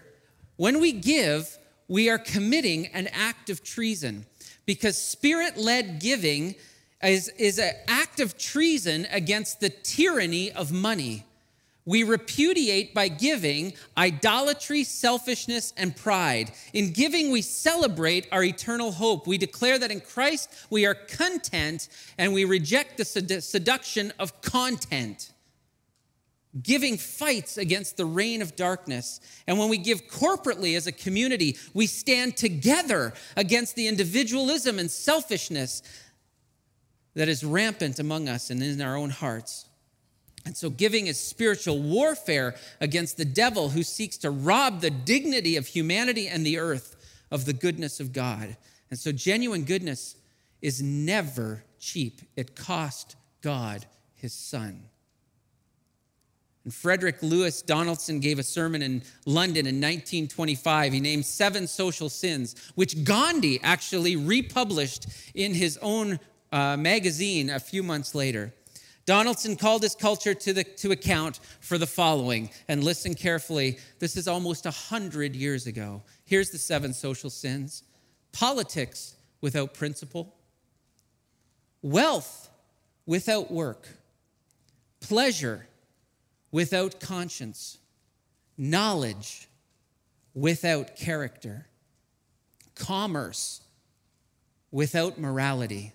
when 0.57 0.81
we 0.81 0.93
give, 0.93 1.59
we 1.89 2.09
are 2.11 2.19
committing 2.19 2.87
an 2.89 3.09
act 3.09 3.51
of 3.51 3.65
treason 3.65 4.27
because 4.67 4.97
spirit 4.97 5.57
led 5.57 6.01
giving 6.01 6.55
is, 7.03 7.29
is 7.31 7.59
an 7.59 7.73
act 7.89 8.21
of 8.21 8.39
treason 8.39 9.07
against 9.11 9.61
the 9.61 9.71
tyranny 9.71 10.53
of 10.53 10.71
money. 10.71 11.25
We 11.85 12.05
repudiate 12.05 12.95
by 12.95 13.09
giving 13.09 13.73
idolatry, 13.99 14.85
selfishness, 14.85 15.75
and 15.77 15.97
pride. 15.97 16.53
In 16.73 16.93
giving, 16.93 17.33
we 17.33 17.43
celebrate 17.43 18.29
our 18.31 18.45
eternal 18.45 18.93
hope. 18.93 19.27
We 19.27 19.37
declare 19.37 19.79
that 19.81 19.91
in 19.91 20.01
Christ 20.01 20.49
we 20.71 20.87
are 20.87 20.95
content 20.95 21.89
and 22.19 22.33
we 22.33 22.45
reject 22.45 22.99
the 22.99 23.05
seduction 23.05 24.13
of 24.21 24.41
content. 24.43 25.33
Giving 26.63 26.99
fights 26.99 27.57
against 27.57 27.97
the 27.97 28.05
reign 28.05 28.43
of 28.43 28.55
darkness. 28.55 29.21
And 29.49 29.59
when 29.59 29.69
we 29.69 29.79
give 29.79 30.07
corporately 30.07 30.77
as 30.77 30.87
a 30.87 30.93
community, 30.93 31.57
we 31.75 31.87
stand 31.87 32.37
together 32.37 33.15
against 33.37 33.75
the 33.75 33.89
individualism 33.89 34.79
and 34.79 34.91
selfishness 34.91 35.83
that 37.15 37.29
is 37.29 37.43
rampant 37.43 37.99
among 37.99 38.29
us 38.29 38.51
and 38.51 38.63
in 38.63 38.81
our 38.81 38.97
own 38.97 39.11
hearts. 39.11 39.67
And 40.45 40.57
so, 40.57 40.71
giving 40.71 41.07
is 41.07 41.19
spiritual 41.21 41.81
warfare 41.81 42.55
against 42.81 43.17
the 43.17 43.25
devil 43.25 43.69
who 43.71 43.83
seeks 43.83 44.17
to 44.19 44.31
rob 44.31 44.81
the 44.81 44.91
dignity 44.91 45.57
of 45.57 45.67
humanity 45.67 46.27
and 46.29 46.45
the 46.45 46.59
earth 46.59 46.97
of 47.31 47.45
the 47.45 47.53
goodness 47.53 48.01
of 48.01 48.13
God. 48.13 48.57
And 48.91 48.99
so, 48.99 49.13
genuine 49.13 49.65
goodness 49.65 50.17
is 50.61 50.83
never 50.83 51.65
cheap, 51.79 52.23
it 52.37 52.57
cost 52.57 53.17
God 53.41 53.87
his 54.15 54.33
son. 54.33 54.85
And 56.65 56.73
Frederick 56.73 57.23
Lewis 57.23 57.61
Donaldson 57.61 58.21
gave 58.21 58.39
a 58.39 58.45
sermon 58.45 58.83
in 58.83 59.03
London 59.27 59.67
in 59.67 59.77
1925. 59.77 60.93
He 60.93 61.01
named 61.01 61.27
seven 61.27 61.67
social 61.67 62.09
sins, 62.09 62.55
which 62.77 63.03
Gandhi 63.03 63.61
actually 63.63 64.15
republished 64.15 65.07
in 65.35 65.55
his 65.55 65.77
own 65.83 66.21
uh, 66.53 66.77
magazine 66.77 67.51
a 67.51 67.59
few 67.59 67.83
months 67.83 68.15
later. 68.15 68.55
Donaldson 69.05 69.57
called 69.57 69.83
his 69.83 69.95
culture 69.95 70.35
to, 70.35 70.53
the, 70.53 70.65
to 70.65 70.93
account 70.93 71.41
for 71.61 71.77
the 71.77 71.87
following, 71.87 72.51
and 72.69 72.85
listen 72.85 73.15
carefully. 73.15 73.79
This 73.99 74.17
is 74.17 74.29
almost 74.29 74.65
100 74.65 75.35
years 75.35 75.67
ago. 75.67 76.03
Here's 76.25 76.51
the 76.51 76.59
seven 76.59 76.93
social 76.93 77.31
sins. 77.31 77.83
Politics 78.31 79.17
without 79.41 79.75
principle, 79.75 80.35
wealth 81.83 82.49
without 83.05 83.51
work, 83.51 83.89
pleasure 85.01 85.67
without 86.53 87.01
conscience, 87.01 87.79
knowledge 88.57 89.49
without 90.33 90.97
character, 90.97 91.67
commerce 92.75 93.63
without 94.71 95.19
morality, 95.19 95.93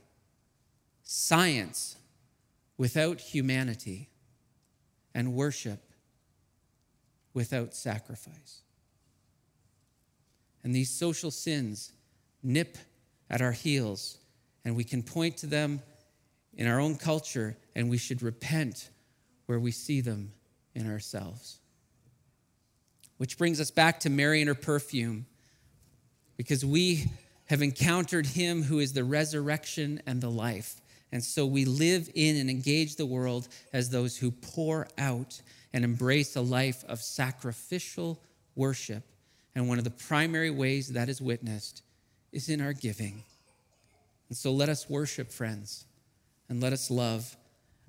science 1.03 1.96
without 2.77 3.19
humanity, 3.19 4.09
and 5.13 5.33
worship 5.33 5.79
without 7.33 7.73
sacrifice. 7.73 8.61
And 10.63 10.75
these 10.75 10.89
social 10.89 11.31
sins 11.31 11.91
nip 12.43 12.77
at 13.29 13.41
our 13.41 13.51
heels, 13.51 14.17
and 14.63 14.75
we 14.75 14.83
can 14.83 15.01
point 15.01 15.37
to 15.37 15.47
them 15.47 15.81
in 16.53 16.67
our 16.67 16.79
own 16.79 16.95
culture, 16.95 17.57
and 17.75 17.89
we 17.89 17.97
should 17.97 18.21
repent 18.21 18.89
where 19.45 19.59
we 19.59 19.71
see 19.71 20.01
them 20.01 20.33
in 20.75 20.91
ourselves. 20.91 21.59
Which 23.17 23.37
brings 23.37 23.59
us 23.59 23.71
back 23.71 23.99
to 24.01 24.09
Mary 24.09 24.41
and 24.41 24.47
her 24.47 24.55
perfume, 24.55 25.25
because 26.35 26.63
we 26.63 27.05
have 27.45 27.61
encountered 27.61 28.27
him 28.27 28.63
who 28.63 28.79
is 28.79 28.93
the 28.93 29.03
resurrection 29.03 30.01
and 30.05 30.21
the 30.21 30.29
life. 30.29 30.81
And 31.11 31.23
so 31.23 31.45
we 31.45 31.65
live 31.65 32.09
in 32.15 32.35
and 32.37 32.49
engage 32.49 32.95
the 32.95 33.05
world 33.05 33.47
as 33.71 33.89
those 33.89 34.17
who 34.17 34.31
pour 34.31 34.87
out 34.97 35.41
and 35.73 35.83
embrace 35.83 36.35
a 36.35 36.41
life 36.41 36.83
of 36.87 37.01
sacrificial 37.01 38.19
worship. 38.55 39.03
And 39.55 39.67
one 39.67 39.77
of 39.77 39.83
the 39.83 39.89
primary 39.89 40.51
ways 40.51 40.89
that 40.89 41.09
is 41.09 41.21
witnessed 41.21 41.81
is 42.31 42.49
in 42.49 42.61
our 42.61 42.73
giving. 42.73 43.23
And 44.29 44.37
so 44.37 44.51
let 44.51 44.69
us 44.69 44.89
worship, 44.89 45.31
friends, 45.31 45.85
and 46.49 46.61
let 46.61 46.73
us 46.73 46.91
love, 46.91 47.37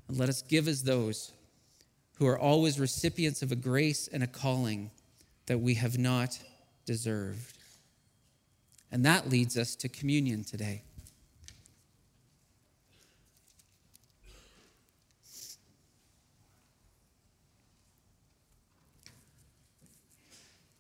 and 0.07 0.17
let 0.17 0.29
us 0.29 0.43
give 0.43 0.69
as 0.69 0.85
those 0.85 1.33
who 2.15 2.27
are 2.27 2.39
always 2.39 2.81
recipients 2.81 3.43
of 3.43 3.53
a 3.53 3.57
grace 3.57 4.09
and 4.13 4.23
a 4.23 4.27
calling 4.27 4.91
that 5.47 5.59
we 5.59 5.75
have 5.75 5.99
not 5.99 6.39
deserved. 6.85 7.59
And 8.91 9.05
that 9.05 9.29
leads 9.29 9.59
us 9.59 9.77
to 9.77 9.89
communion 9.89 10.45
today. 10.45 10.83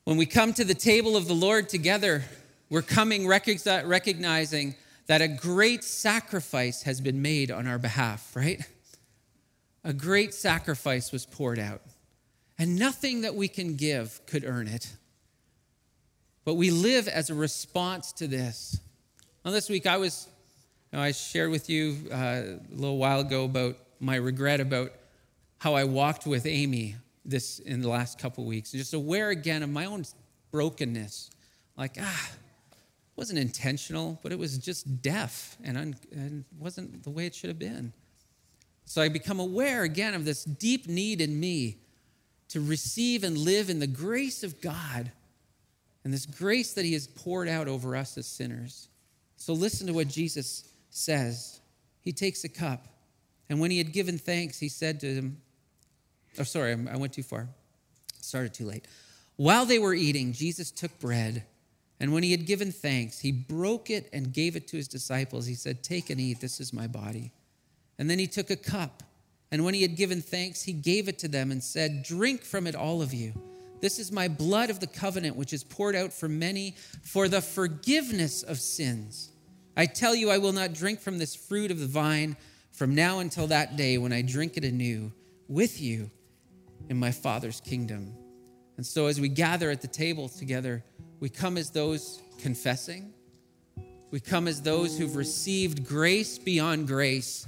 When 0.08 0.16
we 0.16 0.24
come 0.24 0.54
to 0.54 0.64
the 0.64 0.74
table 0.74 1.18
of 1.18 1.28
the 1.28 1.34
Lord 1.34 1.68
together, 1.68 2.24
we're 2.70 2.80
coming 2.80 3.26
recognizing 3.26 4.74
that 5.06 5.20
a 5.20 5.28
great 5.28 5.84
sacrifice 5.84 6.84
has 6.84 6.98
been 6.98 7.20
made 7.20 7.50
on 7.50 7.66
our 7.66 7.76
behalf, 7.76 8.34
right? 8.34 8.66
a 9.84 9.92
great 9.92 10.32
sacrifice 10.32 11.12
was 11.12 11.26
poured 11.26 11.58
out, 11.58 11.82
and 12.58 12.78
nothing 12.78 13.20
that 13.20 13.34
we 13.34 13.48
can 13.48 13.76
give 13.76 14.24
could 14.24 14.46
earn 14.46 14.66
it. 14.66 14.90
But 16.46 16.54
we 16.54 16.70
live 16.70 17.06
as 17.06 17.28
a 17.28 17.34
response 17.34 18.10
to 18.12 18.26
this. 18.26 18.80
Well, 19.44 19.52
this 19.52 19.68
week 19.68 19.86
I 19.86 19.98
was, 19.98 20.26
you 20.90 20.96
know, 20.96 21.04
I 21.04 21.12
shared 21.12 21.50
with 21.50 21.68
you 21.68 22.08
uh, 22.10 22.14
a 22.16 22.60
little 22.70 22.96
while 22.96 23.20
ago 23.20 23.44
about 23.44 23.76
my 24.00 24.16
regret 24.16 24.60
about 24.60 24.90
how 25.58 25.74
I 25.74 25.84
walked 25.84 26.26
with 26.26 26.46
Amy 26.46 26.96
this 27.28 27.58
in 27.58 27.82
the 27.82 27.88
last 27.88 28.18
couple 28.18 28.44
weeks, 28.44 28.72
just 28.72 28.94
aware 28.94 29.30
again 29.30 29.62
of 29.62 29.70
my 29.70 29.84
own 29.84 30.04
brokenness. 30.50 31.30
Like, 31.76 31.96
ah, 32.00 32.30
wasn't 33.16 33.38
intentional, 33.38 34.18
but 34.22 34.32
it 34.32 34.38
was 34.38 34.58
just 34.58 35.02
deaf 35.02 35.56
and, 35.62 35.76
un- 35.76 35.96
and 36.12 36.44
wasn't 36.58 37.02
the 37.02 37.10
way 37.10 37.26
it 37.26 37.34
should 37.34 37.48
have 37.48 37.58
been. 37.58 37.92
So 38.84 39.02
I 39.02 39.08
become 39.08 39.38
aware 39.40 39.82
again 39.82 40.14
of 40.14 40.24
this 40.24 40.44
deep 40.44 40.88
need 40.88 41.20
in 41.20 41.38
me 41.38 41.78
to 42.48 42.60
receive 42.60 43.24
and 43.24 43.36
live 43.36 43.68
in 43.68 43.78
the 43.78 43.86
grace 43.86 44.42
of 44.42 44.60
God. 44.60 45.12
and 46.04 46.14
this 46.14 46.24
grace 46.24 46.72
that 46.72 46.86
he 46.86 46.94
has 46.94 47.06
poured 47.06 47.48
out 47.48 47.68
over 47.68 47.94
us 47.94 48.16
as 48.16 48.26
sinners. 48.26 48.88
So 49.36 49.52
listen 49.52 49.86
to 49.88 49.92
what 49.92 50.08
Jesus 50.08 50.66
says. 50.88 51.60
He 52.00 52.12
takes 52.12 52.44
a 52.44 52.48
cup, 52.48 52.86
and 53.50 53.60
when 53.60 53.70
he 53.70 53.76
had 53.78 53.92
given 53.92 54.16
thanks, 54.16 54.58
he 54.58 54.68
said 54.70 55.00
to 55.00 55.14
him, 55.14 55.42
Oh, 56.38 56.44
sorry, 56.44 56.72
I 56.72 56.96
went 56.96 57.12
too 57.12 57.22
far. 57.22 57.48
Started 58.20 58.54
too 58.54 58.66
late. 58.66 58.86
While 59.36 59.66
they 59.66 59.78
were 59.78 59.94
eating, 59.94 60.32
Jesus 60.32 60.70
took 60.70 60.98
bread, 60.98 61.44
and 62.00 62.12
when 62.12 62.22
he 62.22 62.30
had 62.30 62.46
given 62.46 62.72
thanks, 62.72 63.20
he 63.20 63.32
broke 63.32 63.90
it 63.90 64.08
and 64.12 64.32
gave 64.32 64.56
it 64.56 64.68
to 64.68 64.76
his 64.76 64.88
disciples. 64.88 65.46
He 65.46 65.54
said, 65.54 65.82
Take 65.82 66.10
and 66.10 66.20
eat, 66.20 66.40
this 66.40 66.60
is 66.60 66.72
my 66.72 66.86
body. 66.86 67.32
And 67.98 68.08
then 68.08 68.18
he 68.18 68.26
took 68.26 68.50
a 68.50 68.56
cup, 68.56 69.02
and 69.50 69.64
when 69.64 69.74
he 69.74 69.82
had 69.82 69.96
given 69.96 70.20
thanks, 70.20 70.62
he 70.62 70.72
gave 70.72 71.08
it 71.08 71.18
to 71.20 71.28
them 71.28 71.50
and 71.50 71.62
said, 71.62 72.02
Drink 72.02 72.42
from 72.42 72.66
it, 72.66 72.74
all 72.74 73.02
of 73.02 73.14
you. 73.14 73.32
This 73.80 73.98
is 73.98 74.10
my 74.10 74.28
blood 74.28 74.70
of 74.70 74.80
the 74.80 74.86
covenant, 74.86 75.36
which 75.36 75.52
is 75.52 75.62
poured 75.62 75.94
out 75.94 76.12
for 76.12 76.28
many 76.28 76.74
for 77.02 77.28
the 77.28 77.40
forgiveness 77.40 78.42
of 78.42 78.58
sins. 78.58 79.30
I 79.76 79.86
tell 79.86 80.14
you, 80.14 80.30
I 80.30 80.38
will 80.38 80.52
not 80.52 80.72
drink 80.72 81.00
from 81.00 81.18
this 81.18 81.36
fruit 81.36 81.70
of 81.70 81.78
the 81.78 81.86
vine 81.86 82.36
from 82.72 82.94
now 82.94 83.20
until 83.20 83.46
that 83.48 83.76
day 83.76 83.98
when 83.98 84.12
I 84.12 84.22
drink 84.22 84.56
it 84.56 84.64
anew 84.64 85.12
with 85.48 85.80
you 85.80 86.10
in 86.88 86.96
my 86.96 87.10
Father's 87.10 87.60
kingdom. 87.60 88.14
And 88.76 88.86
so, 88.86 89.06
as 89.06 89.20
we 89.20 89.28
gather 89.28 89.70
at 89.70 89.82
the 89.82 89.88
table 89.88 90.28
together, 90.28 90.84
we 91.20 91.28
come 91.28 91.56
as 91.58 91.70
those 91.70 92.22
confessing. 92.40 93.12
We 94.10 94.20
come 94.20 94.48
as 94.48 94.62
those 94.62 94.96
who've 94.96 95.16
received 95.16 95.86
grace 95.86 96.38
beyond 96.38 96.86
grace, 96.86 97.46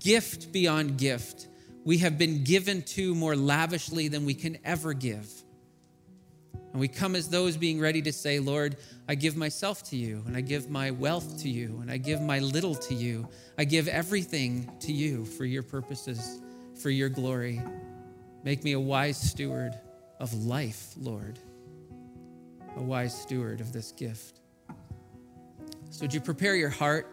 gift 0.00 0.50
beyond 0.50 0.98
gift. 0.98 1.46
We 1.84 1.98
have 1.98 2.18
been 2.18 2.42
given 2.42 2.82
to 2.82 3.14
more 3.14 3.36
lavishly 3.36 4.08
than 4.08 4.24
we 4.24 4.34
can 4.34 4.58
ever 4.64 4.94
give. 4.94 5.30
And 6.72 6.80
we 6.80 6.88
come 6.88 7.14
as 7.14 7.28
those 7.28 7.56
being 7.56 7.78
ready 7.78 8.00
to 8.02 8.12
say, 8.12 8.38
Lord, 8.38 8.76
I 9.06 9.14
give 9.14 9.36
myself 9.36 9.82
to 9.90 9.96
you, 9.96 10.22
and 10.26 10.36
I 10.36 10.40
give 10.40 10.70
my 10.70 10.90
wealth 10.90 11.42
to 11.42 11.48
you, 11.48 11.78
and 11.82 11.90
I 11.90 11.98
give 11.98 12.20
my 12.20 12.38
little 12.38 12.74
to 12.74 12.94
you. 12.94 13.28
I 13.58 13.64
give 13.64 13.88
everything 13.88 14.72
to 14.80 14.92
you 14.92 15.26
for 15.26 15.44
your 15.44 15.62
purposes, 15.62 16.40
for 16.80 16.88
your 16.88 17.10
glory. 17.10 17.60
Make 18.44 18.64
me 18.64 18.72
a 18.72 18.80
wise 18.80 19.16
steward 19.16 19.78
of 20.18 20.32
life, 20.34 20.94
Lord, 21.00 21.38
a 22.76 22.82
wise 22.82 23.20
steward 23.20 23.60
of 23.60 23.72
this 23.72 23.92
gift. 23.92 24.40
So, 25.90 26.02
would 26.02 26.14
you 26.14 26.20
prepare 26.20 26.56
your 26.56 26.70
heart? 26.70 27.06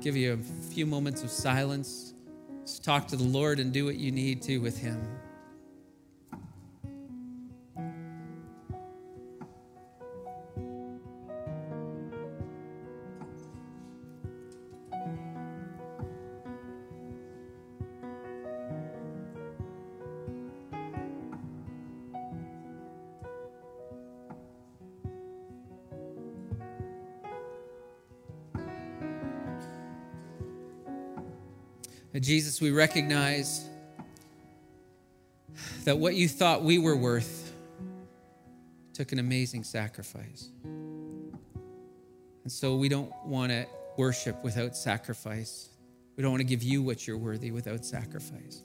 Give 0.00 0.16
you 0.16 0.34
a 0.34 0.72
few 0.72 0.84
moments 0.84 1.22
of 1.22 1.30
silence. 1.30 2.14
Just 2.62 2.84
talk 2.84 3.08
to 3.08 3.16
the 3.16 3.24
Lord 3.24 3.58
and 3.58 3.72
do 3.72 3.84
what 3.84 3.96
you 3.96 4.12
need 4.12 4.42
to 4.42 4.58
with 4.58 4.78
Him. 4.78 5.00
Jesus, 32.14 32.60
we 32.60 32.70
recognize 32.70 33.68
that 35.84 35.98
what 35.98 36.14
you 36.14 36.28
thought 36.28 36.62
we 36.62 36.78
were 36.78 36.96
worth 36.96 37.52
took 38.94 39.12
an 39.12 39.18
amazing 39.18 39.62
sacrifice. 39.62 40.48
And 40.64 42.50
so 42.50 42.76
we 42.76 42.88
don't 42.88 43.12
want 43.24 43.52
to 43.52 43.66
worship 43.96 44.42
without 44.42 44.76
sacrifice. 44.76 45.68
We 46.16 46.22
don't 46.22 46.32
want 46.32 46.40
to 46.40 46.46
give 46.46 46.62
you 46.62 46.82
what 46.82 47.06
you're 47.06 47.18
worthy 47.18 47.50
without 47.50 47.84
sacrifice. 47.84 48.62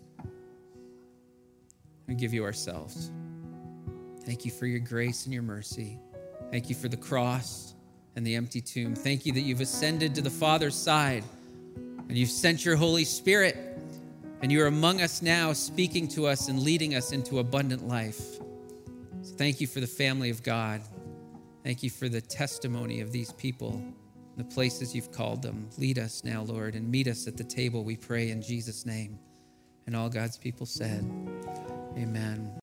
We 2.08 2.16
give 2.16 2.34
you 2.34 2.44
ourselves. 2.44 3.12
Thank 4.26 4.46
you 4.46 4.52
for 4.52 4.66
your 4.66 4.80
grace 4.80 5.26
and 5.26 5.34
your 5.34 5.44
mercy. 5.44 6.00
Thank 6.50 6.70
you 6.70 6.76
for 6.76 6.88
the 6.88 6.98
cross 6.98 7.76
and 8.16 8.26
the 8.26 8.36
empty 8.36 8.62
tomb. 8.62 8.96
Thank 8.96 9.26
you 9.26 9.34
that 9.34 9.42
you've 9.42 9.62
ascended 9.62 10.16
to 10.16 10.22
the 10.22 10.30
Father's 10.30 10.76
side 10.76 11.24
and 12.14 12.20
you've 12.20 12.30
sent 12.30 12.64
your 12.64 12.76
Holy 12.76 13.06
Spirit, 13.06 13.58
and 14.44 14.52
you're 14.52 14.68
among 14.68 15.02
us 15.02 15.24
now, 15.24 15.52
speaking 15.52 16.08
to 16.10 16.28
us 16.28 16.48
and 16.48 16.60
leading 16.60 16.94
us 16.94 17.12
into 17.12 17.40
abundant 17.40 17.88
life. 17.88 18.36
So 19.24 19.34
thank 19.36 19.60
you 19.60 19.66
for 19.66 19.80
the 19.80 19.88
family 19.88 20.30
of 20.30 20.44
God. 20.44 20.84
Thank 21.64 21.82
you 21.82 21.90
for 21.90 22.08
the 22.08 22.22
testimony 22.22 23.02
of 23.02 23.12
these 23.12 23.32
people, 23.32 23.84
the 24.38 24.44
places 24.44 24.94
you've 24.94 25.12
called 25.12 25.42
them. 25.42 25.68
Lead 25.80 25.98
us 25.98 26.24
now, 26.24 26.44
Lord, 26.44 26.76
and 26.76 26.88
meet 26.88 27.08
us 27.08 27.26
at 27.26 27.36
the 27.36 27.44
table, 27.44 27.84
we 27.84 27.98
pray 27.98 28.30
in 28.30 28.44
Jesus' 28.44 28.86
name. 28.86 29.18
And 29.88 29.96
all 29.96 30.08
God's 30.08 30.38
people 30.38 30.68
said, 30.68 31.04
Amen. 31.98 32.52